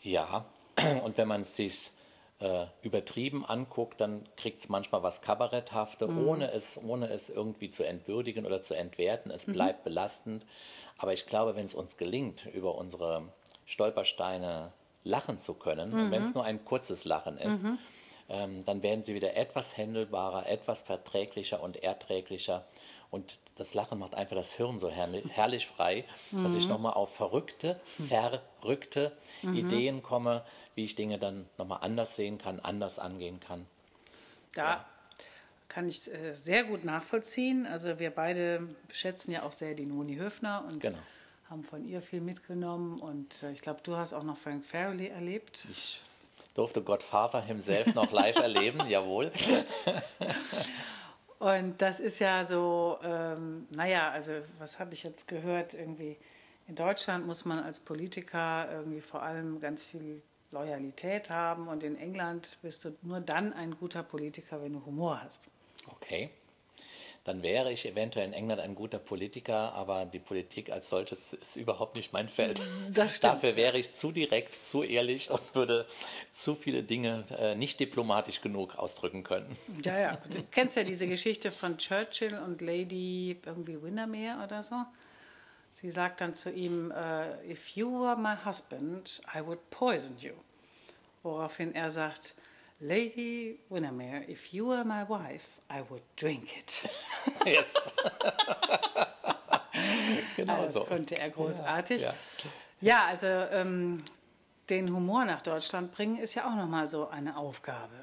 Ja, 0.02 0.46
und 1.04 1.18
wenn 1.18 1.28
man 1.28 1.42
es 1.42 1.56
sich 1.56 1.90
äh, 2.38 2.66
übertrieben 2.82 3.46
anguckt, 3.46 4.00
dann 4.00 4.24
kriegt 4.36 4.60
es 4.60 4.68
manchmal 4.68 5.02
was 5.02 5.22
Kabaretthafte, 5.22 6.06
ohne, 6.08 6.50
es, 6.52 6.78
ohne 6.82 7.08
es 7.08 7.30
irgendwie 7.30 7.70
zu 7.70 7.82
entwürdigen 7.82 8.44
oder 8.44 8.60
zu 8.60 8.74
entwerten. 8.74 9.30
Es 9.30 9.46
bleibt 9.46 9.84
belastend. 9.84 10.44
Aber 10.98 11.12
ich 11.12 11.26
glaube, 11.26 11.56
wenn 11.56 11.64
es 11.64 11.74
uns 11.74 11.96
gelingt, 11.96 12.46
über 12.46 12.74
unsere 12.74 13.22
Stolpersteine 13.64 14.72
lachen 15.04 15.38
zu 15.38 15.54
können, 15.54 15.92
und 15.92 16.10
wenn 16.10 16.22
es 16.22 16.34
nur 16.34 16.44
ein 16.44 16.64
kurzes 16.64 17.04
Lachen 17.04 17.38
ist, 17.38 17.64
ähm, 18.28 18.64
dann 18.64 18.82
werden 18.82 19.02
sie 19.02 19.14
wieder 19.14 19.36
etwas 19.36 19.76
händelbarer, 19.76 20.48
etwas 20.48 20.82
verträglicher 20.82 21.62
und 21.62 21.82
erträglicher. 21.82 22.66
Und 23.10 23.38
das 23.56 23.74
Lachen 23.74 23.98
macht 23.98 24.14
einfach 24.14 24.36
das 24.36 24.52
Hirn 24.54 24.78
so 24.78 24.90
herrlich, 24.90 25.66
frei, 25.66 26.04
dass 26.30 26.54
ich 26.54 26.68
nochmal 26.68 26.92
auf 26.94 27.14
verrückte, 27.14 27.80
verrückte 28.08 29.12
Ideen 29.42 30.02
komme, 30.02 30.44
wie 30.74 30.84
ich 30.84 30.94
Dinge 30.94 31.18
dann 31.18 31.46
nochmal 31.58 31.78
anders 31.82 32.16
sehen 32.16 32.38
kann, 32.38 32.60
anders 32.60 32.98
angehen 32.98 33.40
kann. 33.40 33.66
Da 34.54 34.84
kann 35.68 35.88
ich 35.88 36.10
äh, 36.12 36.34
sehr 36.34 36.64
gut 36.64 36.84
nachvollziehen. 36.84 37.66
Also 37.66 37.98
wir 37.98 38.10
beide 38.10 38.66
schätzen 38.90 39.30
ja 39.32 39.42
auch 39.42 39.52
sehr 39.52 39.74
die 39.74 39.84
Noni 39.84 40.16
Höfner 40.16 40.64
und 40.70 40.80
Genau. 40.80 40.98
haben 41.50 41.64
von 41.64 41.84
ihr 41.86 42.00
viel 42.00 42.20
mitgenommen. 42.20 42.98
Und 43.00 43.42
äh, 43.42 43.52
ich 43.52 43.60
glaube, 43.60 43.80
du 43.82 43.96
hast 43.96 44.12
auch 44.14 44.22
noch 44.22 44.38
Frank 44.38 44.64
Farrelly 44.64 45.08
erlebt. 45.08 45.66
Ich 45.70 46.00
durfte 46.54 46.80
Godfather 46.82 47.42
himself 47.42 47.94
noch 47.94 48.10
live 48.12 48.36
erleben, 48.36 48.80
jawohl. 48.88 49.30
Und 51.38 51.82
das 51.82 52.00
ist 52.00 52.18
ja 52.18 52.44
so, 52.44 52.98
ähm, 53.02 53.66
naja, 53.70 54.10
also 54.10 54.32
was 54.58 54.78
habe 54.78 54.94
ich 54.94 55.02
jetzt 55.02 55.28
gehört? 55.28 55.74
Irgendwie 55.74 56.16
in 56.66 56.74
Deutschland 56.74 57.26
muss 57.26 57.44
man 57.44 57.58
als 57.58 57.78
Politiker 57.78 58.68
irgendwie 58.72 59.00
vor 59.00 59.22
allem 59.22 59.60
ganz 59.60 59.84
viel 59.84 60.22
Loyalität 60.50 61.30
haben 61.30 61.68
und 61.68 61.82
in 61.82 61.96
England 61.96 62.58
bist 62.62 62.84
du 62.84 62.96
nur 63.02 63.20
dann 63.20 63.52
ein 63.52 63.76
guter 63.78 64.02
Politiker, 64.02 64.62
wenn 64.62 64.72
du 64.72 64.84
Humor 64.86 65.22
hast. 65.22 65.48
Okay. 65.88 66.30
Dann 67.26 67.42
wäre 67.42 67.72
ich 67.72 67.84
eventuell 67.84 68.24
in 68.24 68.32
England 68.32 68.60
ein 68.60 68.76
guter 68.76 69.00
Politiker, 69.00 69.72
aber 69.72 70.04
die 70.04 70.20
Politik 70.20 70.70
als 70.70 70.88
solches 70.88 71.32
ist 71.32 71.56
überhaupt 71.56 71.96
nicht 71.96 72.12
mein 72.12 72.28
Feld. 72.28 72.62
Das 72.92 73.16
stimmt, 73.16 73.34
Dafür 73.34 73.56
wäre 73.56 73.78
ich 73.78 73.94
zu 73.94 74.12
direkt, 74.12 74.54
zu 74.54 74.84
ehrlich 74.84 75.28
und 75.32 75.40
würde 75.56 75.86
zu 76.30 76.54
viele 76.54 76.84
Dinge 76.84 77.24
äh, 77.36 77.56
nicht 77.56 77.80
diplomatisch 77.80 78.42
genug 78.42 78.76
ausdrücken 78.76 79.24
können. 79.24 79.56
Ja, 79.82 79.98
ja. 79.98 80.18
Du 80.30 80.40
kennst 80.52 80.76
ja 80.76 80.84
diese 80.84 81.08
Geschichte 81.08 81.50
von 81.50 81.78
Churchill 81.78 82.38
und 82.38 82.60
Lady 82.60 83.36
irgendwie 83.44 83.82
Windermere 83.82 84.44
oder 84.44 84.62
so. 84.62 84.76
Sie 85.72 85.90
sagt 85.90 86.20
dann 86.20 86.36
zu 86.36 86.52
ihm, 86.52 86.92
äh, 86.92 87.50
if 87.50 87.70
you 87.70 87.90
were 87.90 88.16
my 88.16 88.36
husband, 88.44 89.20
I 89.34 89.44
would 89.44 89.68
poison 89.70 90.16
you. 90.20 90.34
Woraufhin 91.24 91.74
er 91.74 91.90
sagt, 91.90 92.34
Lady 92.80 93.58
Windermere, 93.70 94.24
if 94.28 94.52
you 94.52 94.66
were 94.68 94.84
my 94.84 95.02
wife, 95.08 95.46
I 95.70 95.82
would 95.88 96.02
drink 96.16 96.56
it. 96.58 96.88
Yes. 97.46 97.74
genau 100.36 100.62
Das 100.62 100.74
so. 100.74 100.84
konnte 100.84 101.16
er 101.18 101.30
großartig. 101.30 102.02
Ja. 102.02 102.14
Ja, 102.80 103.06
also 103.06 103.26
ähm, 103.26 104.02
den 104.68 104.92
Humor 104.94 105.24
nach 105.24 105.42
Deutschland 105.42 105.92
bringen 105.92 106.18
ist 106.18 106.34
ja 106.34 106.46
auch 106.50 106.54
nochmal 106.56 106.88
so 106.88 107.08
eine 107.08 107.36
Aufgabe. 107.36 107.94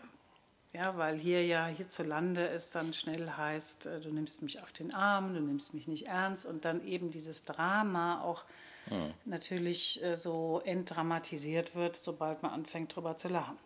Ja, 0.74 0.98
weil 0.98 1.18
hier 1.20 1.46
ja 1.46 1.68
hierzulande 1.68 2.48
es 2.48 2.72
dann 2.72 2.94
schnell 2.94 3.30
heißt, 3.30 3.86
äh, 3.86 4.00
du 4.02 4.10
nimmst 4.10 4.42
mich 4.42 4.62
auf 4.62 4.72
den 4.72 4.94
Arm, 4.94 5.34
du 5.36 5.42
nimmst 5.42 5.74
mich 5.74 5.88
nicht 5.88 6.08
ernst 6.08 6.46
und 6.46 6.66
dann 6.66 6.86
eben 6.88 7.12
dieses 7.12 7.44
Drama 7.44 8.22
auch 8.22 8.44
natürlich 9.26 10.04
äh, 10.04 10.18
so 10.18 10.62
entdramatisiert 10.66 11.74
wird, 11.76 11.96
sobald 11.96 12.44
man 12.44 12.52
anfängt 12.52 12.94
drüber 12.96 13.16
zu 13.16 13.30
lachen. 13.30 13.58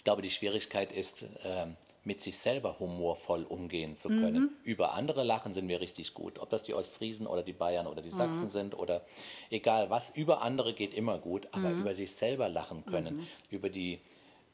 Ich 0.00 0.04
glaube, 0.04 0.22
die 0.22 0.30
Schwierigkeit 0.30 0.92
ist, 0.92 1.26
ähm, 1.44 1.76
mit 2.04 2.22
sich 2.22 2.38
selber 2.38 2.78
humorvoll 2.80 3.42
umgehen 3.44 3.94
zu 3.96 4.08
können. 4.08 4.56
Über 4.64 4.94
andere 4.94 5.24
lachen 5.24 5.52
sind 5.52 5.68
wir 5.68 5.82
richtig 5.82 6.14
gut. 6.14 6.38
Ob 6.38 6.48
das 6.48 6.62
die 6.62 6.72
Ostfriesen 6.72 7.26
oder 7.26 7.42
die 7.42 7.52
Bayern 7.52 7.86
oder 7.86 8.00
die 8.00 8.10
Sachsen 8.10 8.48
sind 8.48 8.74
oder 8.78 9.04
egal 9.50 9.90
was. 9.90 10.08
Über 10.08 10.40
andere 10.40 10.72
geht 10.72 10.94
immer 10.94 11.18
gut, 11.18 11.48
aber 11.52 11.68
über 11.72 11.94
sich 11.94 12.12
selber 12.12 12.48
lachen 12.48 12.86
können. 12.86 13.28
Über 13.50 13.68
die 13.68 14.00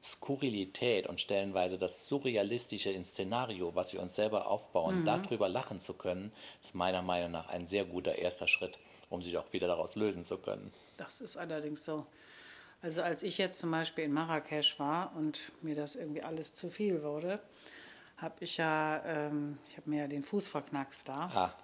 Skurrilität 0.02 1.06
und 1.06 1.20
stellenweise 1.20 1.78
das 1.78 2.08
Surrealistische 2.08 2.90
ins 2.90 3.10
Szenario, 3.10 3.76
was 3.76 3.92
wir 3.92 4.02
uns 4.02 4.16
selber 4.16 4.48
aufbauen, 4.48 5.04
darüber 5.04 5.48
lachen 5.48 5.80
zu 5.80 5.94
können, 5.94 6.32
ist 6.60 6.74
meiner 6.74 7.02
Meinung 7.02 7.30
nach 7.30 7.48
ein 7.48 7.68
sehr 7.68 7.84
guter 7.84 8.16
erster 8.16 8.48
Schritt, 8.48 8.80
um 9.10 9.22
sich 9.22 9.38
auch 9.38 9.52
wieder 9.52 9.68
daraus 9.68 9.94
lösen 9.94 10.24
zu 10.24 10.38
können. 10.38 10.72
Das 10.96 11.20
ist 11.20 11.36
allerdings 11.36 11.84
so. 11.84 12.04
Also 12.82 13.02
als 13.02 13.22
ich 13.22 13.38
jetzt 13.38 13.58
zum 13.58 13.70
Beispiel 13.70 14.04
in 14.04 14.12
Marrakesch 14.12 14.78
war 14.78 15.14
und 15.16 15.40
mir 15.62 15.74
das 15.74 15.96
irgendwie 15.96 16.22
alles 16.22 16.54
zu 16.54 16.70
viel 16.70 17.02
wurde, 17.02 17.40
habe 18.16 18.34
ich 18.40 18.56
ja, 18.58 19.02
ähm, 19.04 19.58
ich 19.68 19.76
habe 19.76 19.90
mir 19.90 20.02
ja 20.02 20.06
den 20.06 20.24
Fuß 20.24 20.46
verknackst 20.48 21.08
da. 21.08 21.30
Ah, 21.34 21.54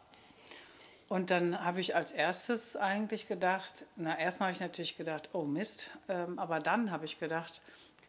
Und 1.08 1.30
dann 1.30 1.62
habe 1.64 1.80
ich 1.80 1.94
als 1.94 2.12
erstes 2.12 2.76
eigentlich 2.76 3.28
gedacht, 3.28 3.84
na 3.96 4.18
erstmal 4.18 4.48
habe 4.48 4.54
ich 4.54 4.60
natürlich 4.60 4.96
gedacht, 4.96 5.30
oh 5.32 5.44
Mist, 5.44 5.90
ähm, 6.08 6.38
aber 6.38 6.58
dann 6.60 6.90
habe 6.90 7.04
ich 7.04 7.18
gedacht, 7.18 7.60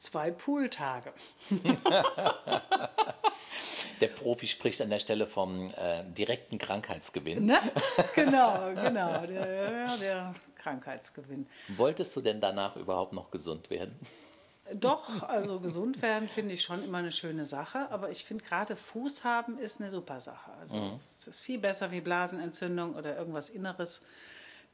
zwei 0.03 0.31
Pooltage. 0.31 1.13
der 4.01 4.07
Profi 4.07 4.48
spricht 4.48 4.81
an 4.81 4.89
der 4.89 5.00
Stelle 5.00 5.27
vom 5.27 5.72
äh, 5.72 6.03
direkten 6.05 6.57
Krankheitsgewinn. 6.57 7.45
Ne? 7.45 7.57
Genau, 8.15 8.74
genau, 8.75 9.25
der, 9.25 9.98
der 9.98 10.36
Krankheitsgewinn. 10.57 11.48
Wolltest 11.69 12.15
du 12.15 12.22
denn 12.22 12.41
danach 12.41 12.75
überhaupt 12.75 13.13
noch 13.13 13.31
gesund 13.31 13.69
werden? 13.69 13.98
Doch, 14.74 15.24
also 15.24 15.60
gesund 15.60 16.01
werden 16.01 16.29
finde 16.29 16.53
ich 16.53 16.62
schon 16.62 16.83
immer 16.83 17.00
eine 17.00 17.12
schöne 17.12 17.45
Sache, 17.45 17.91
aber 17.91 18.12
ich 18.12 18.24
finde 18.24 18.45
gerade 18.45 18.77
Fuß 18.77 19.25
haben 19.25 19.57
ist 19.57 19.81
eine 19.81 19.91
super 19.91 20.22
Sache. 20.22 20.51
Also 20.62 21.00
es 21.17 21.27
ist 21.27 21.41
viel 21.41 21.60
besser 21.60 21.91
wie 21.91 22.00
Blasenentzündung 22.00 22.95
oder 22.95 23.17
irgendwas 23.17 23.50
Inneres. 23.50 24.01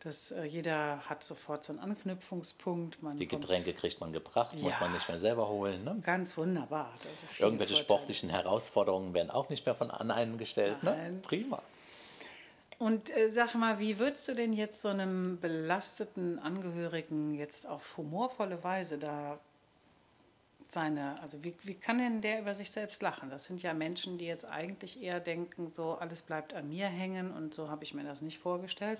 Das, 0.02 0.32
äh, 0.32 0.44
jeder 0.46 1.00
hat 1.10 1.24
sofort 1.26 1.66
so 1.66 1.74
einen 1.74 1.80
Anknüpfungspunkt. 1.82 3.04
Man 3.04 3.18
Die 3.18 3.28
kommt- 3.28 3.42
Getränke 3.42 3.74
kriegt 3.74 4.00
man 4.00 4.14
gebracht, 4.14 4.56
muss 4.56 4.72
Ja. 4.72 4.80
man 4.80 4.94
nicht 4.94 5.10
mehr 5.10 5.20
selber 5.20 5.50
holen. 5.50 5.84
Ne? 5.84 6.00
Ganz 6.04 6.38
wunderbar. 6.38 6.94
Also 7.10 7.26
Irgendwelche 7.38 7.74
Vorteile. 7.74 7.84
sportlichen 7.84 8.30
Herausforderungen 8.30 9.14
werden 9.14 9.30
auch 9.30 9.50
nicht 9.50 9.66
mehr 9.66 9.76
von 9.76 9.92
an 9.92 10.10
einen 10.12 10.38
gestellt. 10.38 10.82
Ne? 10.84 11.20
Prima. 11.24 11.62
Und 12.78 13.14
äh, 13.14 13.30
sag 13.30 13.56
mal, 13.56 13.80
wie 13.80 14.00
würdest 14.00 14.30
du 14.30 14.34
denn 14.36 14.54
jetzt 14.54 14.82
so 14.82 14.88
einem 14.88 15.38
belasteten 15.42 16.40
Angehörigen 16.40 17.36
jetzt 17.36 17.68
auf 17.68 17.98
humorvolle 17.98 18.64
Weise 18.64 18.98
da 18.98 19.38
seine, 20.70 21.20
also 21.22 21.44
wie, 21.44 21.54
wie 21.64 21.74
kann 21.74 21.98
denn 21.98 22.22
der 22.22 22.40
über 22.40 22.54
sich 22.56 22.72
selbst 22.72 23.02
lachen? 23.02 23.30
Das 23.30 23.46
sind 23.46 23.62
ja 23.62 23.74
Menschen, 23.74 24.18
die 24.18 24.28
jetzt 24.28 24.46
eigentlich 24.46 25.02
eher 25.04 25.20
denken, 25.20 25.74
so 25.74 25.96
alles 25.96 26.22
bleibt 26.22 26.54
an 26.54 26.70
mir 26.70 26.88
hängen 26.88 27.32
und 27.34 27.54
so 27.54 27.70
habe 27.70 27.84
ich 27.84 27.94
mir 27.94 28.04
das 28.06 28.22
nicht 28.22 28.40
vorgestellt. 28.40 29.00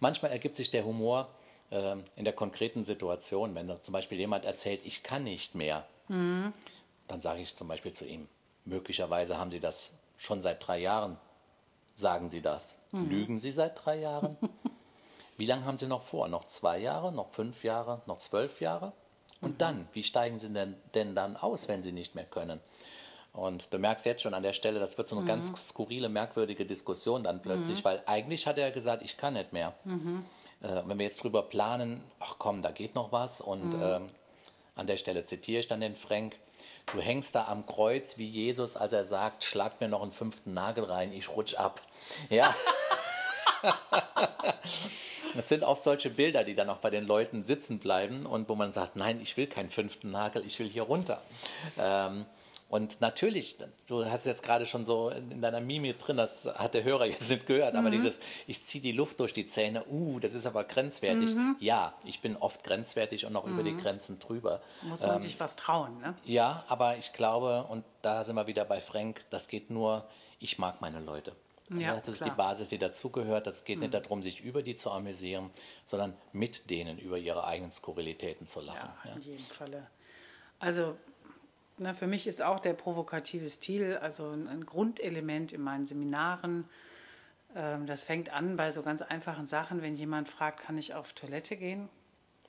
Manchmal 0.00 0.30
ergibt 0.32 0.56
sich 0.56 0.70
der 0.70 0.84
Humor 0.84 1.28
ähm, 1.70 2.04
in 2.16 2.24
der 2.24 2.34
konkreten 2.34 2.84
Situation. 2.84 3.54
Wenn 3.54 3.72
zum 3.82 3.92
Beispiel 3.92 4.18
jemand 4.18 4.44
erzählt, 4.44 4.80
ich 4.84 5.02
kann 5.02 5.24
nicht 5.24 5.54
mehr, 5.54 5.86
dann 7.08 7.20
sage 7.20 7.40
ich 7.40 7.54
zum 7.54 7.68
Beispiel 7.68 7.92
zu 7.92 8.06
ihm, 8.06 8.28
möglicherweise 8.64 9.38
haben 9.38 9.50
Sie 9.50 9.60
das 9.60 9.94
schon 10.16 10.42
seit 10.42 10.66
drei 10.66 10.78
Jahren. 10.78 11.18
Sagen 11.96 12.30
Sie 12.30 12.40
das. 12.40 12.74
Lügen 13.08 13.38
Sie 13.38 13.50
seit 13.50 13.84
drei 13.84 13.98
Jahren? 13.98 14.36
Wie 15.36 15.46
lange 15.46 15.64
haben 15.64 15.78
Sie 15.78 15.86
noch 15.86 16.02
vor? 16.02 16.28
Noch 16.28 16.44
zwei 16.44 16.78
Jahre, 16.78 17.12
noch 17.12 17.30
fünf 17.30 17.64
Jahre, 17.64 18.02
noch 18.06 18.18
zwölf 18.18 18.60
Jahre? 18.60 18.92
Und 19.40 19.60
dann, 19.60 19.88
wie 19.92 20.02
steigen 20.02 20.38
Sie 20.38 20.48
denn, 20.48 20.76
denn 20.94 21.14
dann 21.14 21.36
aus, 21.36 21.68
wenn 21.68 21.82
Sie 21.82 21.92
nicht 21.92 22.14
mehr 22.14 22.24
können? 22.24 22.60
Und 23.34 23.74
du 23.74 23.78
merkst 23.78 24.06
jetzt 24.06 24.22
schon 24.22 24.32
an 24.32 24.44
der 24.44 24.52
Stelle, 24.52 24.78
das 24.78 24.96
wird 24.96 25.08
so 25.08 25.16
eine 25.16 25.26
ganz 25.26 25.52
skurrile, 25.68 26.08
merkwürdige 26.08 26.64
Diskussion 26.64 27.24
dann 27.24 27.42
plötzlich, 27.42 27.84
weil 27.84 28.00
eigentlich 28.06 28.46
hat 28.46 28.58
er 28.58 28.70
gesagt, 28.70 29.02
ich 29.02 29.16
kann 29.16 29.34
nicht 29.34 29.52
mehr. 29.52 29.74
Äh, 30.62 30.82
wenn 30.86 30.98
wir 30.98 31.04
jetzt 31.04 31.22
drüber 31.22 31.42
planen, 31.42 32.00
ach 32.20 32.36
komm, 32.38 32.62
da 32.62 32.70
geht 32.70 32.94
noch 32.94 33.10
was 33.10 33.40
und 33.40 33.74
ähm, 33.82 34.06
an 34.76 34.86
der 34.86 34.96
Stelle 34.96 35.24
zitiere 35.24 35.60
ich 35.60 35.66
dann 35.66 35.80
den 35.80 35.96
Frank, 35.96 36.36
du 36.92 37.00
hängst 37.00 37.34
da 37.34 37.46
am 37.46 37.66
Kreuz 37.66 38.18
wie 38.18 38.28
Jesus, 38.28 38.76
als 38.76 38.92
er 38.92 39.04
sagt, 39.04 39.42
schlag 39.42 39.80
mir 39.80 39.88
noch 39.88 40.02
einen 40.02 40.12
fünften 40.12 40.54
Nagel 40.54 40.84
rein, 40.84 41.12
ich 41.12 41.28
rutsch 41.28 41.54
ab. 41.54 41.80
Ja. 42.30 42.54
Das 45.34 45.48
sind 45.48 45.64
oft 45.64 45.82
solche 45.82 46.10
Bilder, 46.10 46.44
die 46.44 46.54
dann 46.54 46.70
auch 46.70 46.76
bei 46.76 46.90
den 46.90 47.04
Leuten 47.04 47.42
sitzen 47.42 47.80
bleiben 47.80 48.24
und 48.24 48.48
wo 48.48 48.54
man 48.54 48.70
sagt, 48.70 48.94
nein, 48.94 49.20
ich 49.20 49.36
will 49.36 49.48
keinen 49.48 49.70
fünften 49.70 50.12
Nagel, 50.12 50.46
ich 50.46 50.60
will 50.60 50.68
hier 50.68 50.84
runter. 50.84 51.20
Ähm, 51.76 52.24
Und 52.74 53.00
natürlich, 53.00 53.56
du 53.86 54.04
hast 54.04 54.26
jetzt 54.26 54.42
gerade 54.42 54.66
schon 54.66 54.84
so 54.84 55.08
in 55.08 55.40
deiner 55.40 55.60
Mimik 55.60 55.96
drin, 56.00 56.16
das 56.16 56.44
hat 56.56 56.74
der 56.74 56.82
Hörer 56.82 57.04
jetzt 57.06 57.30
nicht 57.30 57.46
gehört, 57.46 57.76
aber 57.76 57.88
dieses, 57.88 58.18
ich 58.48 58.64
ziehe 58.64 58.82
die 58.82 58.90
Luft 58.90 59.20
durch 59.20 59.32
die 59.32 59.46
Zähne, 59.46 59.84
uh, 59.88 60.18
das 60.18 60.34
ist 60.34 60.44
aber 60.44 60.64
grenzwertig. 60.64 61.36
Ja, 61.60 61.94
ich 62.02 62.20
bin 62.20 62.36
oft 62.36 62.64
grenzwertig 62.64 63.26
und 63.26 63.32
noch 63.32 63.46
über 63.46 63.62
die 63.62 63.76
Grenzen 63.76 64.18
drüber. 64.18 64.60
Muss 64.82 65.02
man 65.02 65.20
sich 65.20 65.38
was 65.38 65.54
trauen, 65.54 66.00
ne? 66.00 66.16
Ja, 66.24 66.64
aber 66.66 66.96
ich 66.96 67.12
glaube, 67.12 67.64
und 67.68 67.84
da 68.02 68.24
sind 68.24 68.34
wir 68.34 68.48
wieder 68.48 68.64
bei 68.64 68.80
Frank, 68.80 69.20
das 69.30 69.46
geht 69.46 69.70
nur, 69.70 70.08
ich 70.40 70.58
mag 70.58 70.80
meine 70.80 70.98
Leute. 70.98 71.30
Ja, 71.70 71.94
das 71.98 72.08
ist 72.08 72.16
klar. 72.16 72.30
die 72.30 72.36
Basis, 72.36 72.68
die 72.70 72.78
dazugehört. 72.78 73.46
Das 73.46 73.64
geht 73.64 73.78
nicht 73.78 73.94
darum, 73.94 74.20
sich 74.20 74.40
über 74.40 74.62
die 74.64 74.74
zu 74.74 74.90
amüsieren, 74.90 75.50
sondern 75.84 76.16
mit 76.32 76.70
denen 76.70 76.98
über 76.98 77.18
ihre 77.18 77.44
eigenen 77.44 77.70
Skurrilitäten 77.70 78.48
zu 78.48 78.60
lachen. 78.60 78.90
Ja, 79.04 79.10
Ja. 79.10 79.16
in 79.16 79.22
jedem 79.22 79.44
Falle. 79.44 79.86
Also 80.58 80.96
na, 81.78 81.94
für 81.94 82.06
mich 82.06 82.26
ist 82.26 82.42
auch 82.42 82.60
der 82.60 82.74
provokative 82.74 83.48
Stil 83.48 83.96
also 83.96 84.30
ein, 84.30 84.48
ein 84.48 84.64
Grundelement 84.64 85.52
in 85.52 85.62
meinen 85.62 85.86
Seminaren. 85.86 86.68
Ähm, 87.56 87.86
das 87.86 88.04
fängt 88.04 88.32
an 88.32 88.56
bei 88.56 88.70
so 88.70 88.82
ganz 88.82 89.02
einfachen 89.02 89.46
Sachen, 89.46 89.82
wenn 89.82 89.96
jemand 89.96 90.28
fragt, 90.28 90.60
kann 90.60 90.78
ich 90.78 90.94
auf 90.94 91.12
Toilette 91.12 91.56
gehen? 91.56 91.88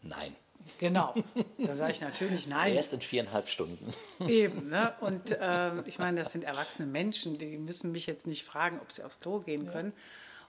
Nein, 0.01 0.36
Genau. 0.79 1.13
Da 1.58 1.75
sage 1.75 1.91
ich 1.91 2.01
natürlich 2.01 2.48
nein. 2.48 2.74
erst 2.74 2.94
in 2.94 3.01
viereinhalb 3.01 3.50
Stunden. 3.50 3.94
Eben, 4.27 4.70
ne? 4.70 4.94
Und 5.00 5.38
ähm, 5.39 5.84
ich 5.86 6.00
meine, 6.00 6.20
das 6.20 6.32
sind 6.32 6.44
erwachsene 6.44 6.88
Menschen, 6.88 7.38
die 7.38 7.58
müssen 7.58 7.91
mich 7.91 8.08
jetzt 8.08 8.27
nicht 8.27 8.46
fragen, 8.46 8.79
ob 8.82 8.91
sie 8.91 9.03
aufs 9.03 9.20
Klo 9.20 9.39
gehen 9.39 9.72
können. 9.72 9.94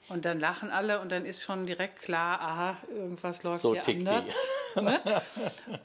Und 0.09 0.25
dann 0.25 0.39
lachen 0.39 0.71
alle 0.71 1.01
und 1.01 1.11
dann 1.11 1.27
ist 1.27 1.43
schon 1.43 1.67
direkt 1.67 2.01
klar, 2.01 2.41
aha, 2.41 2.77
irgendwas 2.89 3.43
läuft 3.43 3.63
So 3.63 3.75
hier 3.75 3.87
anders. 3.89 4.33
Ne? 4.77 5.23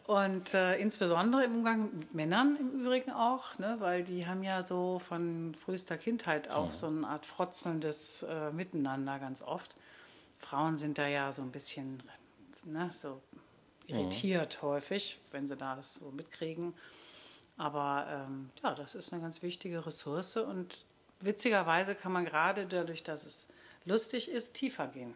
Und 0.07 0.53
äh, 0.53 0.75
insbesondere 0.77 1.43
im 1.45 1.55
Umgang 1.55 1.97
mit 1.97 2.13
Männern 2.13 2.57
im 2.59 2.81
Übrigen 2.81 3.11
auch, 3.11 3.57
ne? 3.57 3.77
weil 3.79 4.03
die 4.03 4.27
haben 4.27 4.43
ja 4.43 4.65
so 4.65 4.99
von 4.99 5.55
frühester 5.55 5.97
Kindheit 5.97 6.49
auf 6.49 6.75
so 6.75 6.87
eine 6.87 7.07
Art 7.07 7.25
frotzelndes 7.25 8.23
äh, 8.23 8.51
Miteinander 8.51 9.19
ganz 9.19 9.41
oft. 9.41 9.75
Frauen 10.39 10.77
sind 10.77 10.97
da 10.97 11.07
ja 11.07 11.31
so 11.31 11.41
ein 11.41 11.51
bisschen 11.51 12.01
ne, 12.63 12.89
so 12.91 13.21
irritiert 13.87 14.61
häufig, 14.61 15.19
wenn 15.31 15.47
sie 15.47 15.55
das 15.55 15.95
so 15.95 16.11
mitkriegen. 16.11 16.73
Aber 17.57 18.07
ähm, 18.09 18.49
ja, 18.63 18.73
das 18.73 18.95
ist 18.95 19.13
eine 19.13 19.21
ganz 19.21 19.43
wichtige 19.43 19.85
Ressource 19.85 20.37
und 20.37 20.85
witzigerweise 21.19 21.95
kann 21.95 22.11
man 22.11 22.25
gerade 22.25 22.65
dadurch, 22.65 23.03
dass 23.03 23.25
es 23.25 23.49
lustig 23.85 24.29
ist, 24.29 24.53
tiefer 24.53 24.87
gehen. 24.87 25.15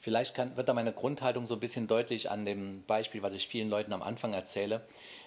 Vielleicht 0.00 0.34
kann, 0.34 0.56
wird 0.56 0.68
da 0.68 0.72
meine 0.72 0.92
Grundhaltung 0.92 1.46
so 1.46 1.54
ein 1.54 1.60
bisschen 1.60 1.86
deutlich 1.86 2.30
an 2.30 2.44
dem 2.46 2.82
Beispiel, 2.84 3.22
was 3.22 3.34
ich 3.34 3.46
vielen 3.46 3.68
Leuten 3.68 3.92
am 3.92 4.02
Anfang 4.02 4.32
erzähle. 4.32 4.80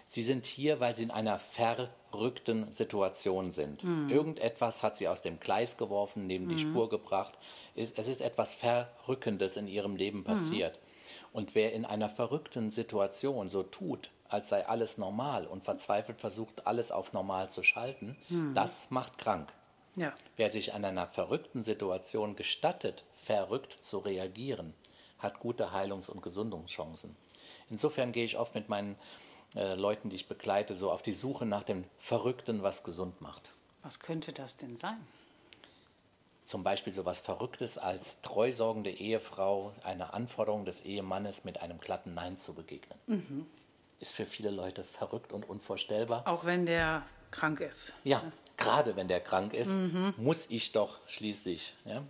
Sie 0.08 0.24
sind 0.24 0.48
hier, 0.48 0.80
weil 0.80 0.96
sie 0.96 1.04
in 1.04 1.12
einer 1.12 1.40
verrückten 1.40 2.72
Situation 2.72 3.52
sind. 3.52 3.84
Irgendetwas 4.10 4.84
hat 4.84 4.96
sie 4.96 5.08
aus 5.08 5.22
dem 5.22 5.40
Gleis 5.40 5.78
geworfen, 5.78 6.28
neben 6.28 6.50
die 6.50 6.58
Spur 6.60 6.90
gebracht. 6.90 7.34
Es 7.76 7.92
ist 7.92 8.22
etwas 8.22 8.56
Verrückendes 8.56 9.58
in 9.58 9.68
ihrem 9.68 9.96
Leben 9.96 10.24
passiert. 10.24 10.80
Und 11.32 11.56
wer 11.56 11.72
in 11.74 11.86
einer 11.86 12.10
verrückten 12.10 12.70
Situation 12.70 13.50
so 13.50 13.64
tut, 13.64 14.10
als 14.28 14.50
sei 14.50 14.68
alles 14.68 14.98
normal 14.98 15.46
und 15.48 15.64
verzweifelt 15.64 16.20
versucht, 16.20 16.66
alles 16.68 16.92
auf 16.92 17.14
normal 17.14 17.50
zu 17.50 17.64
schalten, 17.64 18.18
das 18.56 18.90
macht 18.92 19.18
krank. 19.20 19.54
Ja, 19.96 20.14
Wer 20.38 20.50
sich 20.50 20.74
an 20.74 20.84
einer 20.86 21.06
verrückten 21.06 21.62
Situation 21.62 22.36
gestattet, 22.36 23.04
verrückt 23.26 23.72
zu 23.74 24.00
reagieren, 24.00 24.74
hat 25.20 25.40
gute 25.40 25.72
Heilungs- 25.72 26.10
und 26.10 26.22
Gesundungschancen. 26.22 27.16
Insofern 27.70 28.12
gehe 28.12 28.26
ich 28.26 28.38
oft 28.38 28.56
mit 28.56 28.70
meinen 28.70 28.96
äh, 29.56 29.76
Leuten, 29.76 30.10
die 30.10 30.16
ich 30.16 30.28
begleite, 30.28 30.76
so 30.76 30.92
auf 30.92 31.02
die 31.02 31.14
Suche 31.14 31.46
nach 31.46 31.64
dem 31.64 31.86
Verrückten, 32.00 32.64
was 32.64 32.84
gesund 32.84 33.22
macht. 33.22 33.52
was 33.82 34.00
könnte 34.00 34.34
das 34.34 34.56
denn 34.58 34.76
sein? 34.76 34.98
Zum 36.44 36.64
Beispiel 36.64 36.94
so 36.94 37.06
was 37.06 37.22
Verrücktes 37.22 37.78
als 37.78 38.20
treusorgende 38.22 38.92
Ehefrau 38.92 39.72
einer 39.84 40.14
Anforderung 40.14 40.66
des 40.66 40.82
Ehemannes 40.82 41.46
mit 41.46 41.62
einem 41.62 41.80
glatten 41.80 42.14
Nein 42.14 42.38
zu 42.38 42.54
begegnen. 42.54 43.48
Ist 44.02 44.14
für 44.14 44.26
viele 44.26 44.52
Leute 44.52 44.84
verrückt 44.84 45.32
und 45.32 45.48
unvorstellbar. 45.48 46.28
Auch 46.28 46.44
wenn 46.44 46.66
der 46.66 47.04
krank 47.32 47.62
ist. 47.62 47.94
Ja, 48.04 48.22
gerade 48.58 48.98
wenn 48.98 49.08
der 49.08 49.22
krank 49.22 49.54
ist, 49.54 49.72
muss 50.18 50.48
ich 50.50 50.74
doch 50.74 51.00
schließlich. 51.08 51.74
Ja? 51.86 52.04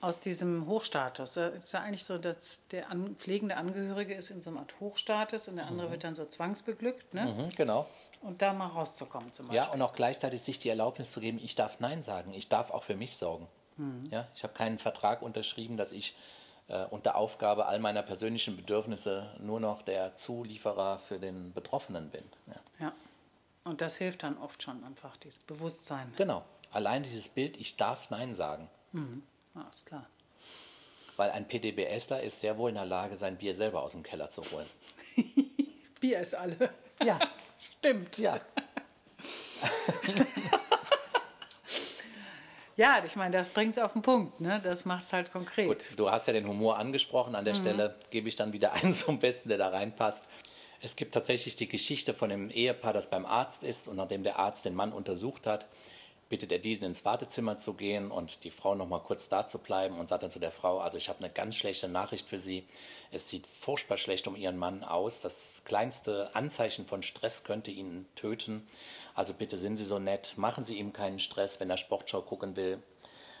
Aus 0.00 0.20
diesem 0.20 0.66
Hochstatus. 0.66 1.36
äh, 1.36 1.56
Ist 1.56 1.72
ja 1.72 1.80
eigentlich 1.80 2.04
so, 2.04 2.18
dass 2.18 2.60
der 2.70 2.90
an, 2.90 3.16
pflegende 3.16 3.56
Angehörige 3.56 4.14
ist 4.14 4.30
in 4.30 4.42
so 4.42 4.50
einer 4.50 4.60
Art 4.60 4.78
Hochstatus 4.78 5.48
und 5.48 5.56
der 5.56 5.66
andere 5.66 5.90
wird 5.90 6.04
dann 6.04 6.14
so 6.14 6.24
zwangsbeglückt. 6.26 7.14
Ne? 7.14 7.24
Mhm, 7.26 7.48
genau. 7.56 7.86
Und 8.20 8.42
da 8.42 8.52
mal 8.52 8.66
rauszukommen 8.66 9.32
zum 9.32 9.46
Beispiel. 9.48 9.64
Ja, 9.64 9.72
und 9.72 9.80
auch 9.82 9.92
gleichzeitig 9.94 10.42
sich 10.42 10.58
die 10.58 10.68
Erlaubnis 10.68 11.12
zu 11.12 11.20
geben, 11.20 11.38
ich 11.42 11.54
darf 11.54 11.80
Nein 11.80 12.02
sagen, 12.02 12.32
ich 12.34 12.48
darf 12.48 12.70
auch 12.70 12.82
für 12.82 12.96
mich 12.96 13.16
sorgen. 13.16 13.46
Ja, 14.10 14.26
ich 14.34 14.42
habe 14.42 14.54
keinen 14.54 14.78
Vertrag 14.78 15.20
unterschrieben, 15.20 15.76
dass 15.76 15.92
ich 15.92 16.16
äh, 16.68 16.86
unter 16.86 17.14
Aufgabe 17.14 17.66
all 17.66 17.78
meiner 17.78 18.02
persönlichen 18.02 18.56
Bedürfnisse 18.56 19.30
nur 19.38 19.60
noch 19.60 19.82
der 19.82 20.16
Zulieferer 20.16 20.98
für 21.00 21.18
den 21.18 21.52
Betroffenen 21.52 22.08
bin. 22.08 22.24
Ja. 22.46 22.86
Ja. 22.86 22.92
Und 23.64 23.82
das 23.82 23.96
hilft 23.96 24.22
dann 24.22 24.38
oft 24.38 24.62
schon 24.62 24.82
einfach, 24.82 25.18
dieses 25.18 25.40
Bewusstsein. 25.40 26.10
Genau, 26.16 26.42
allein 26.72 27.02
dieses 27.02 27.28
Bild, 27.28 27.58
ich 27.58 27.76
darf 27.76 28.08
Nein 28.08 28.34
sagen. 28.34 28.70
Ja, 29.56 29.66
ist 29.70 29.86
klar. 29.86 30.06
Weil 31.16 31.30
ein 31.30 31.48
PDBSler 31.48 32.22
ist 32.22 32.40
sehr 32.40 32.58
wohl 32.58 32.68
in 32.68 32.74
der 32.74 32.84
Lage, 32.84 33.16
sein 33.16 33.38
Bier 33.38 33.54
selber 33.54 33.82
aus 33.82 33.92
dem 33.92 34.02
Keller 34.02 34.28
zu 34.28 34.42
holen. 34.52 34.66
Bier 36.00 36.20
ist 36.20 36.34
alle. 36.34 36.70
Ja, 37.02 37.18
Stimmt. 37.58 38.18
ja. 38.18 38.40
Ja, 42.78 43.02
ich 43.06 43.16
meine, 43.16 43.34
das 43.34 43.48
bringt 43.48 43.70
es 43.70 43.78
auf 43.78 43.94
den 43.94 44.02
Punkt. 44.02 44.38
Ne? 44.42 44.60
Das 44.62 44.84
macht 44.84 45.04
es 45.04 45.12
halt 45.14 45.32
konkret. 45.32 45.66
Gut, 45.66 45.84
du 45.96 46.10
hast 46.10 46.26
ja 46.26 46.34
den 46.34 46.46
Humor 46.46 46.76
angesprochen. 46.76 47.34
An 47.34 47.46
der 47.46 47.54
Stelle 47.54 47.98
gebe 48.10 48.28
ich 48.28 48.36
dann 48.36 48.52
wieder 48.52 48.74
einen 48.74 48.92
zum 48.92 49.18
Besten, 49.18 49.48
der 49.48 49.56
da 49.56 49.68
reinpasst. 49.68 50.26
Es 50.82 50.94
gibt 50.94 51.14
tatsächlich 51.14 51.56
die 51.56 51.68
Geschichte 51.68 52.12
von 52.12 52.30
einem 52.30 52.50
Ehepaar, 52.50 52.92
das 52.92 53.08
beim 53.08 53.24
Arzt 53.24 53.62
ist 53.62 53.88
und 53.88 53.96
nachdem 53.96 54.24
der 54.24 54.38
Arzt 54.38 54.66
den 54.66 54.74
Mann 54.74 54.92
untersucht 54.92 55.46
hat, 55.46 55.64
bittet 56.28 56.50
er 56.50 56.58
diesen 56.58 56.84
ins 56.84 57.04
Wartezimmer 57.04 57.58
zu 57.58 57.74
gehen 57.74 58.10
und 58.10 58.42
die 58.44 58.50
Frau 58.50 58.74
noch 58.74 58.88
mal 58.88 59.00
kurz 59.00 59.28
da 59.28 59.46
zu 59.46 59.58
bleiben 59.58 59.98
und 59.98 60.08
sagt 60.08 60.22
dann 60.22 60.30
zu 60.30 60.40
der 60.40 60.50
Frau, 60.50 60.78
also 60.78 60.98
ich 60.98 61.08
habe 61.08 61.20
eine 61.20 61.30
ganz 61.30 61.54
schlechte 61.54 61.88
Nachricht 61.88 62.28
für 62.28 62.38
Sie. 62.38 62.66
Es 63.12 63.28
sieht 63.28 63.46
furchtbar 63.46 63.96
schlecht 63.96 64.26
um 64.26 64.34
Ihren 64.34 64.56
Mann 64.56 64.82
aus. 64.82 65.20
Das 65.20 65.62
kleinste 65.64 66.34
Anzeichen 66.34 66.86
von 66.86 67.02
Stress 67.02 67.44
könnte 67.44 67.70
ihn 67.70 68.06
töten. 68.16 68.66
Also 69.14 69.34
bitte 69.34 69.56
sind 69.56 69.76
Sie 69.76 69.84
so 69.84 69.98
nett, 69.98 70.34
machen 70.36 70.64
Sie 70.64 70.78
ihm 70.78 70.92
keinen 70.92 71.20
Stress, 71.20 71.60
wenn 71.60 71.70
er 71.70 71.76
Sportschau 71.76 72.22
gucken 72.22 72.56
will. 72.56 72.82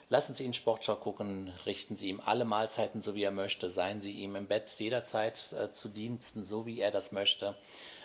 Lassen 0.08 0.34
Sie 0.34 0.44
ihn 0.44 0.54
Sportschau 0.54 0.94
gucken, 0.94 1.52
richten 1.66 1.96
Sie 1.96 2.08
ihm 2.08 2.20
alle 2.24 2.44
Mahlzeiten 2.44 3.02
so, 3.02 3.16
wie 3.16 3.24
er 3.24 3.32
möchte, 3.32 3.68
seien 3.68 4.00
Sie 4.00 4.12
ihm 4.12 4.36
im 4.36 4.46
Bett 4.46 4.70
jederzeit 4.78 5.52
äh, 5.52 5.72
zu 5.72 5.88
Diensten, 5.88 6.44
so 6.44 6.64
wie 6.64 6.78
er 6.78 6.92
das 6.92 7.10
möchte, 7.10 7.56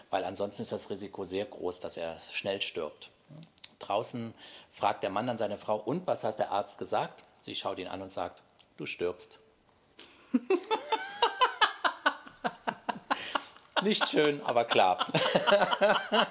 weil 0.09 0.23
ansonsten 0.23 0.63
ist 0.63 0.71
das 0.71 0.89
Risiko 0.89 1.25
sehr 1.25 1.45
groß, 1.45 1.79
dass 1.79 1.97
er 1.97 2.17
schnell 2.31 2.59
stirbt. 2.59 3.11
Draußen 3.81 4.33
fragt 4.71 5.03
der 5.03 5.09
Mann 5.09 5.27
dann 5.27 5.37
seine 5.37 5.57
Frau, 5.57 5.77
und 5.77 6.07
was 6.07 6.23
hat 6.23 6.39
der 6.39 6.51
Arzt 6.51 6.77
gesagt? 6.77 7.23
Sie 7.41 7.55
schaut 7.55 7.79
ihn 7.79 7.87
an 7.87 8.01
und 8.01 8.11
sagt, 8.11 8.41
du 8.77 8.85
stirbst. 8.85 9.39
Nicht 13.83 14.07
schön, 14.09 14.41
aber 14.43 14.65
klar. 14.65 15.07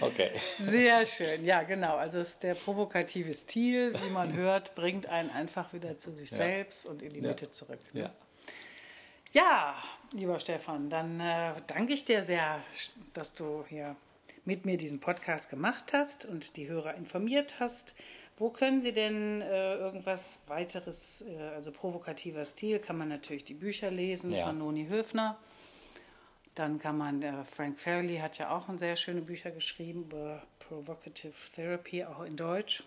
okay. 0.00 0.30
Sehr 0.56 1.04
schön, 1.06 1.44
ja 1.44 1.64
genau. 1.64 1.96
Also 1.96 2.20
es 2.20 2.30
ist 2.30 2.42
der 2.44 2.54
provokative 2.54 3.32
Stil, 3.32 3.94
wie 4.00 4.10
man 4.10 4.32
hört, 4.36 4.74
bringt 4.76 5.06
einen 5.08 5.30
einfach 5.30 5.72
wieder 5.72 5.98
zu 5.98 6.12
sich 6.12 6.30
selbst 6.30 6.86
und 6.86 7.02
in 7.02 7.12
die 7.12 7.20
Mitte 7.20 7.50
zurück. 7.50 7.80
ne? 7.92 8.02
Ja. 8.02 8.10
Ja, 9.32 9.74
lieber 10.12 10.38
Stefan, 10.38 10.88
dann 10.88 11.18
äh, 11.18 11.54
danke 11.66 11.92
ich 11.92 12.04
dir 12.04 12.22
sehr, 12.22 12.60
dass 13.14 13.34
du 13.34 13.64
hier 13.68 13.96
mit 14.44 14.64
mir 14.66 14.76
diesen 14.76 15.00
Podcast 15.00 15.48
gemacht 15.50 15.92
hast 15.92 16.26
und 16.26 16.56
die 16.56 16.68
Hörer 16.68 16.94
informiert 16.94 17.60
hast. 17.60 17.94
Wo 18.36 18.50
können 18.50 18.80
sie 18.80 18.92
denn 18.92 19.40
äh, 19.42 19.76
irgendwas 19.76 20.42
weiteres, 20.48 21.22
äh, 21.22 21.38
also 21.54 21.70
provokativer 21.70 22.44
Stil, 22.44 22.78
kann 22.80 22.98
man 22.98 23.08
natürlich 23.08 23.44
die 23.44 23.54
Bücher 23.54 23.90
lesen 23.90 24.32
Ja. 24.32 24.46
von 24.46 24.58
Noni 24.58 24.86
Höfner. 24.88 25.38
Dann 26.56 26.78
kann 26.78 26.98
man, 26.98 27.22
äh, 27.22 27.44
Frank 27.44 27.78
Farrelly 27.78 28.18
hat 28.18 28.38
ja 28.38 28.50
auch 28.56 28.68
ein 28.68 28.78
sehr 28.78 28.96
schöne 28.96 29.20
Bücher 29.22 29.50
geschrieben 29.50 30.02
über 30.04 30.42
Provocative 30.58 31.32
Therapy, 31.54 32.04
auch 32.04 32.24
in 32.24 32.36
Deutsch. 32.36 32.82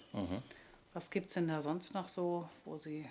Was 0.93 1.09
gibt 1.11 1.27
es 1.27 1.33
denn 1.35 1.47
da 1.47 1.61
sonst 1.61 1.93
noch 1.93 2.07
so, 2.09 2.49
wo 2.65 2.77
sie, 2.77 3.05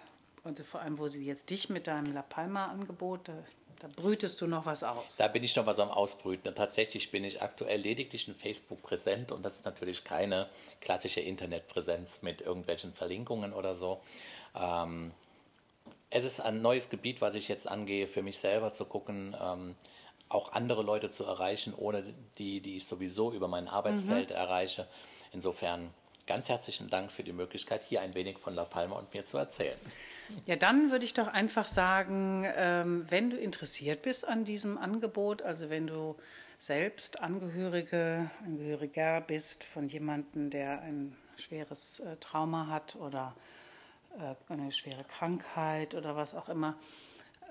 also 0.44 0.64
vor 0.64 0.80
allem, 0.80 0.98
wo 0.98 1.08
sie 1.08 1.24
jetzt 1.24 1.50
dich 1.50 1.68
mit 1.70 1.86
deinem 1.86 2.12
La 2.14 2.22
Palma-Angebot, 2.22 3.30
da, 3.80 3.88
brütest 3.94 4.40
du 4.40 4.46
noch 4.46 4.66
was 4.66 4.82
aus. 4.82 5.16
Da 5.16 5.28
bin 5.28 5.42
ich 5.42 5.54
noch 5.56 5.66
was 5.66 5.78
am 5.78 5.90
Ausbrüten. 5.90 6.54
Tatsächlich 6.54 7.10
bin 7.10 7.24
ich 7.24 7.42
aktuell 7.42 7.80
lediglich 7.80 8.28
in 8.28 8.34
Facebook 8.34 8.82
präsent 8.82 9.32
und 9.32 9.42
das 9.42 9.56
ist 9.56 9.64
natürlich 9.64 10.04
keine 10.04 10.48
klassische 10.80 11.20
Internetpräsenz 11.20 12.22
mit 12.22 12.42
irgendwelchen 12.42 12.92
Verlinkungen 12.92 13.52
oder 13.52 13.74
so. 13.74 14.00
Ähm, 14.54 15.12
es 16.10 16.24
ist 16.24 16.40
ein 16.40 16.62
neues 16.62 16.88
Gebiet, 16.88 17.20
was 17.20 17.34
ich 17.34 17.48
jetzt 17.48 17.68
angehe, 17.68 18.06
für 18.06 18.22
mich 18.22 18.38
selber 18.38 18.72
zu 18.72 18.84
gucken. 18.84 19.36
Ähm, 19.40 19.74
auch 20.28 20.52
andere 20.52 20.82
Leute 20.82 21.10
zu 21.10 21.24
erreichen, 21.24 21.72
ohne 21.76 22.02
die, 22.38 22.60
die 22.60 22.76
ich 22.76 22.86
sowieso 22.86 23.32
über 23.32 23.48
mein 23.48 23.68
Arbeitsfeld 23.68 24.30
erreiche. 24.30 24.88
Insofern 25.32 25.90
ganz 26.26 26.48
herzlichen 26.48 26.88
Dank 26.88 27.12
für 27.12 27.22
die 27.22 27.32
Möglichkeit, 27.32 27.82
hier 27.82 28.00
ein 28.00 28.14
wenig 28.14 28.38
von 28.38 28.54
La 28.54 28.64
Palma 28.64 28.96
und 28.96 29.12
mir 29.14 29.24
zu 29.24 29.38
erzählen. 29.38 29.78
Ja, 30.44 30.56
dann 30.56 30.90
würde 30.90 31.04
ich 31.04 31.14
doch 31.14 31.28
einfach 31.28 31.66
sagen, 31.66 32.46
ähm, 32.56 33.06
wenn 33.08 33.30
du 33.30 33.36
interessiert 33.36 34.02
bist 34.02 34.26
an 34.26 34.44
diesem 34.44 34.76
Angebot, 34.76 35.42
also 35.42 35.70
wenn 35.70 35.86
du 35.86 36.16
selbst 36.58 37.20
Angehörige, 37.20 38.30
Angehöriger 38.44 39.20
bist 39.20 39.62
von 39.62 39.88
jemandem, 39.88 40.50
der 40.50 40.80
ein 40.82 41.16
schweres 41.36 42.00
äh, 42.00 42.16
Trauma 42.16 42.66
hat 42.66 42.96
oder 42.96 43.36
äh, 44.18 44.52
eine 44.52 44.72
schwere 44.72 45.04
Krankheit 45.04 45.94
oder 45.94 46.16
was 46.16 46.34
auch 46.34 46.48
immer, 46.48 46.76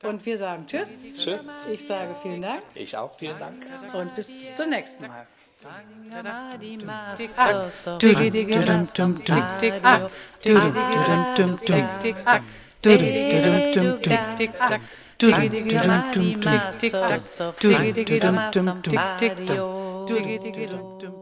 Und 0.03 0.25
wir 0.25 0.37
sagen 0.37 0.65
Tschüss. 0.65 1.17
Tschüss. 1.17 1.41
Ich 1.69 1.85
sage 1.85 2.15
vielen 2.21 2.41
Dank 2.41 2.63
Ich 2.73 2.95
auch, 2.97 3.15
vielen 3.17 3.37
Dank. 3.37 3.65
und 3.93 4.15
bis 4.15 4.55
zum 4.55 4.69
nächsten 4.69 5.07
Mal. 5.07 5.27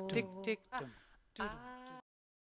Tick, 0.10 0.28
tick, 0.44 0.60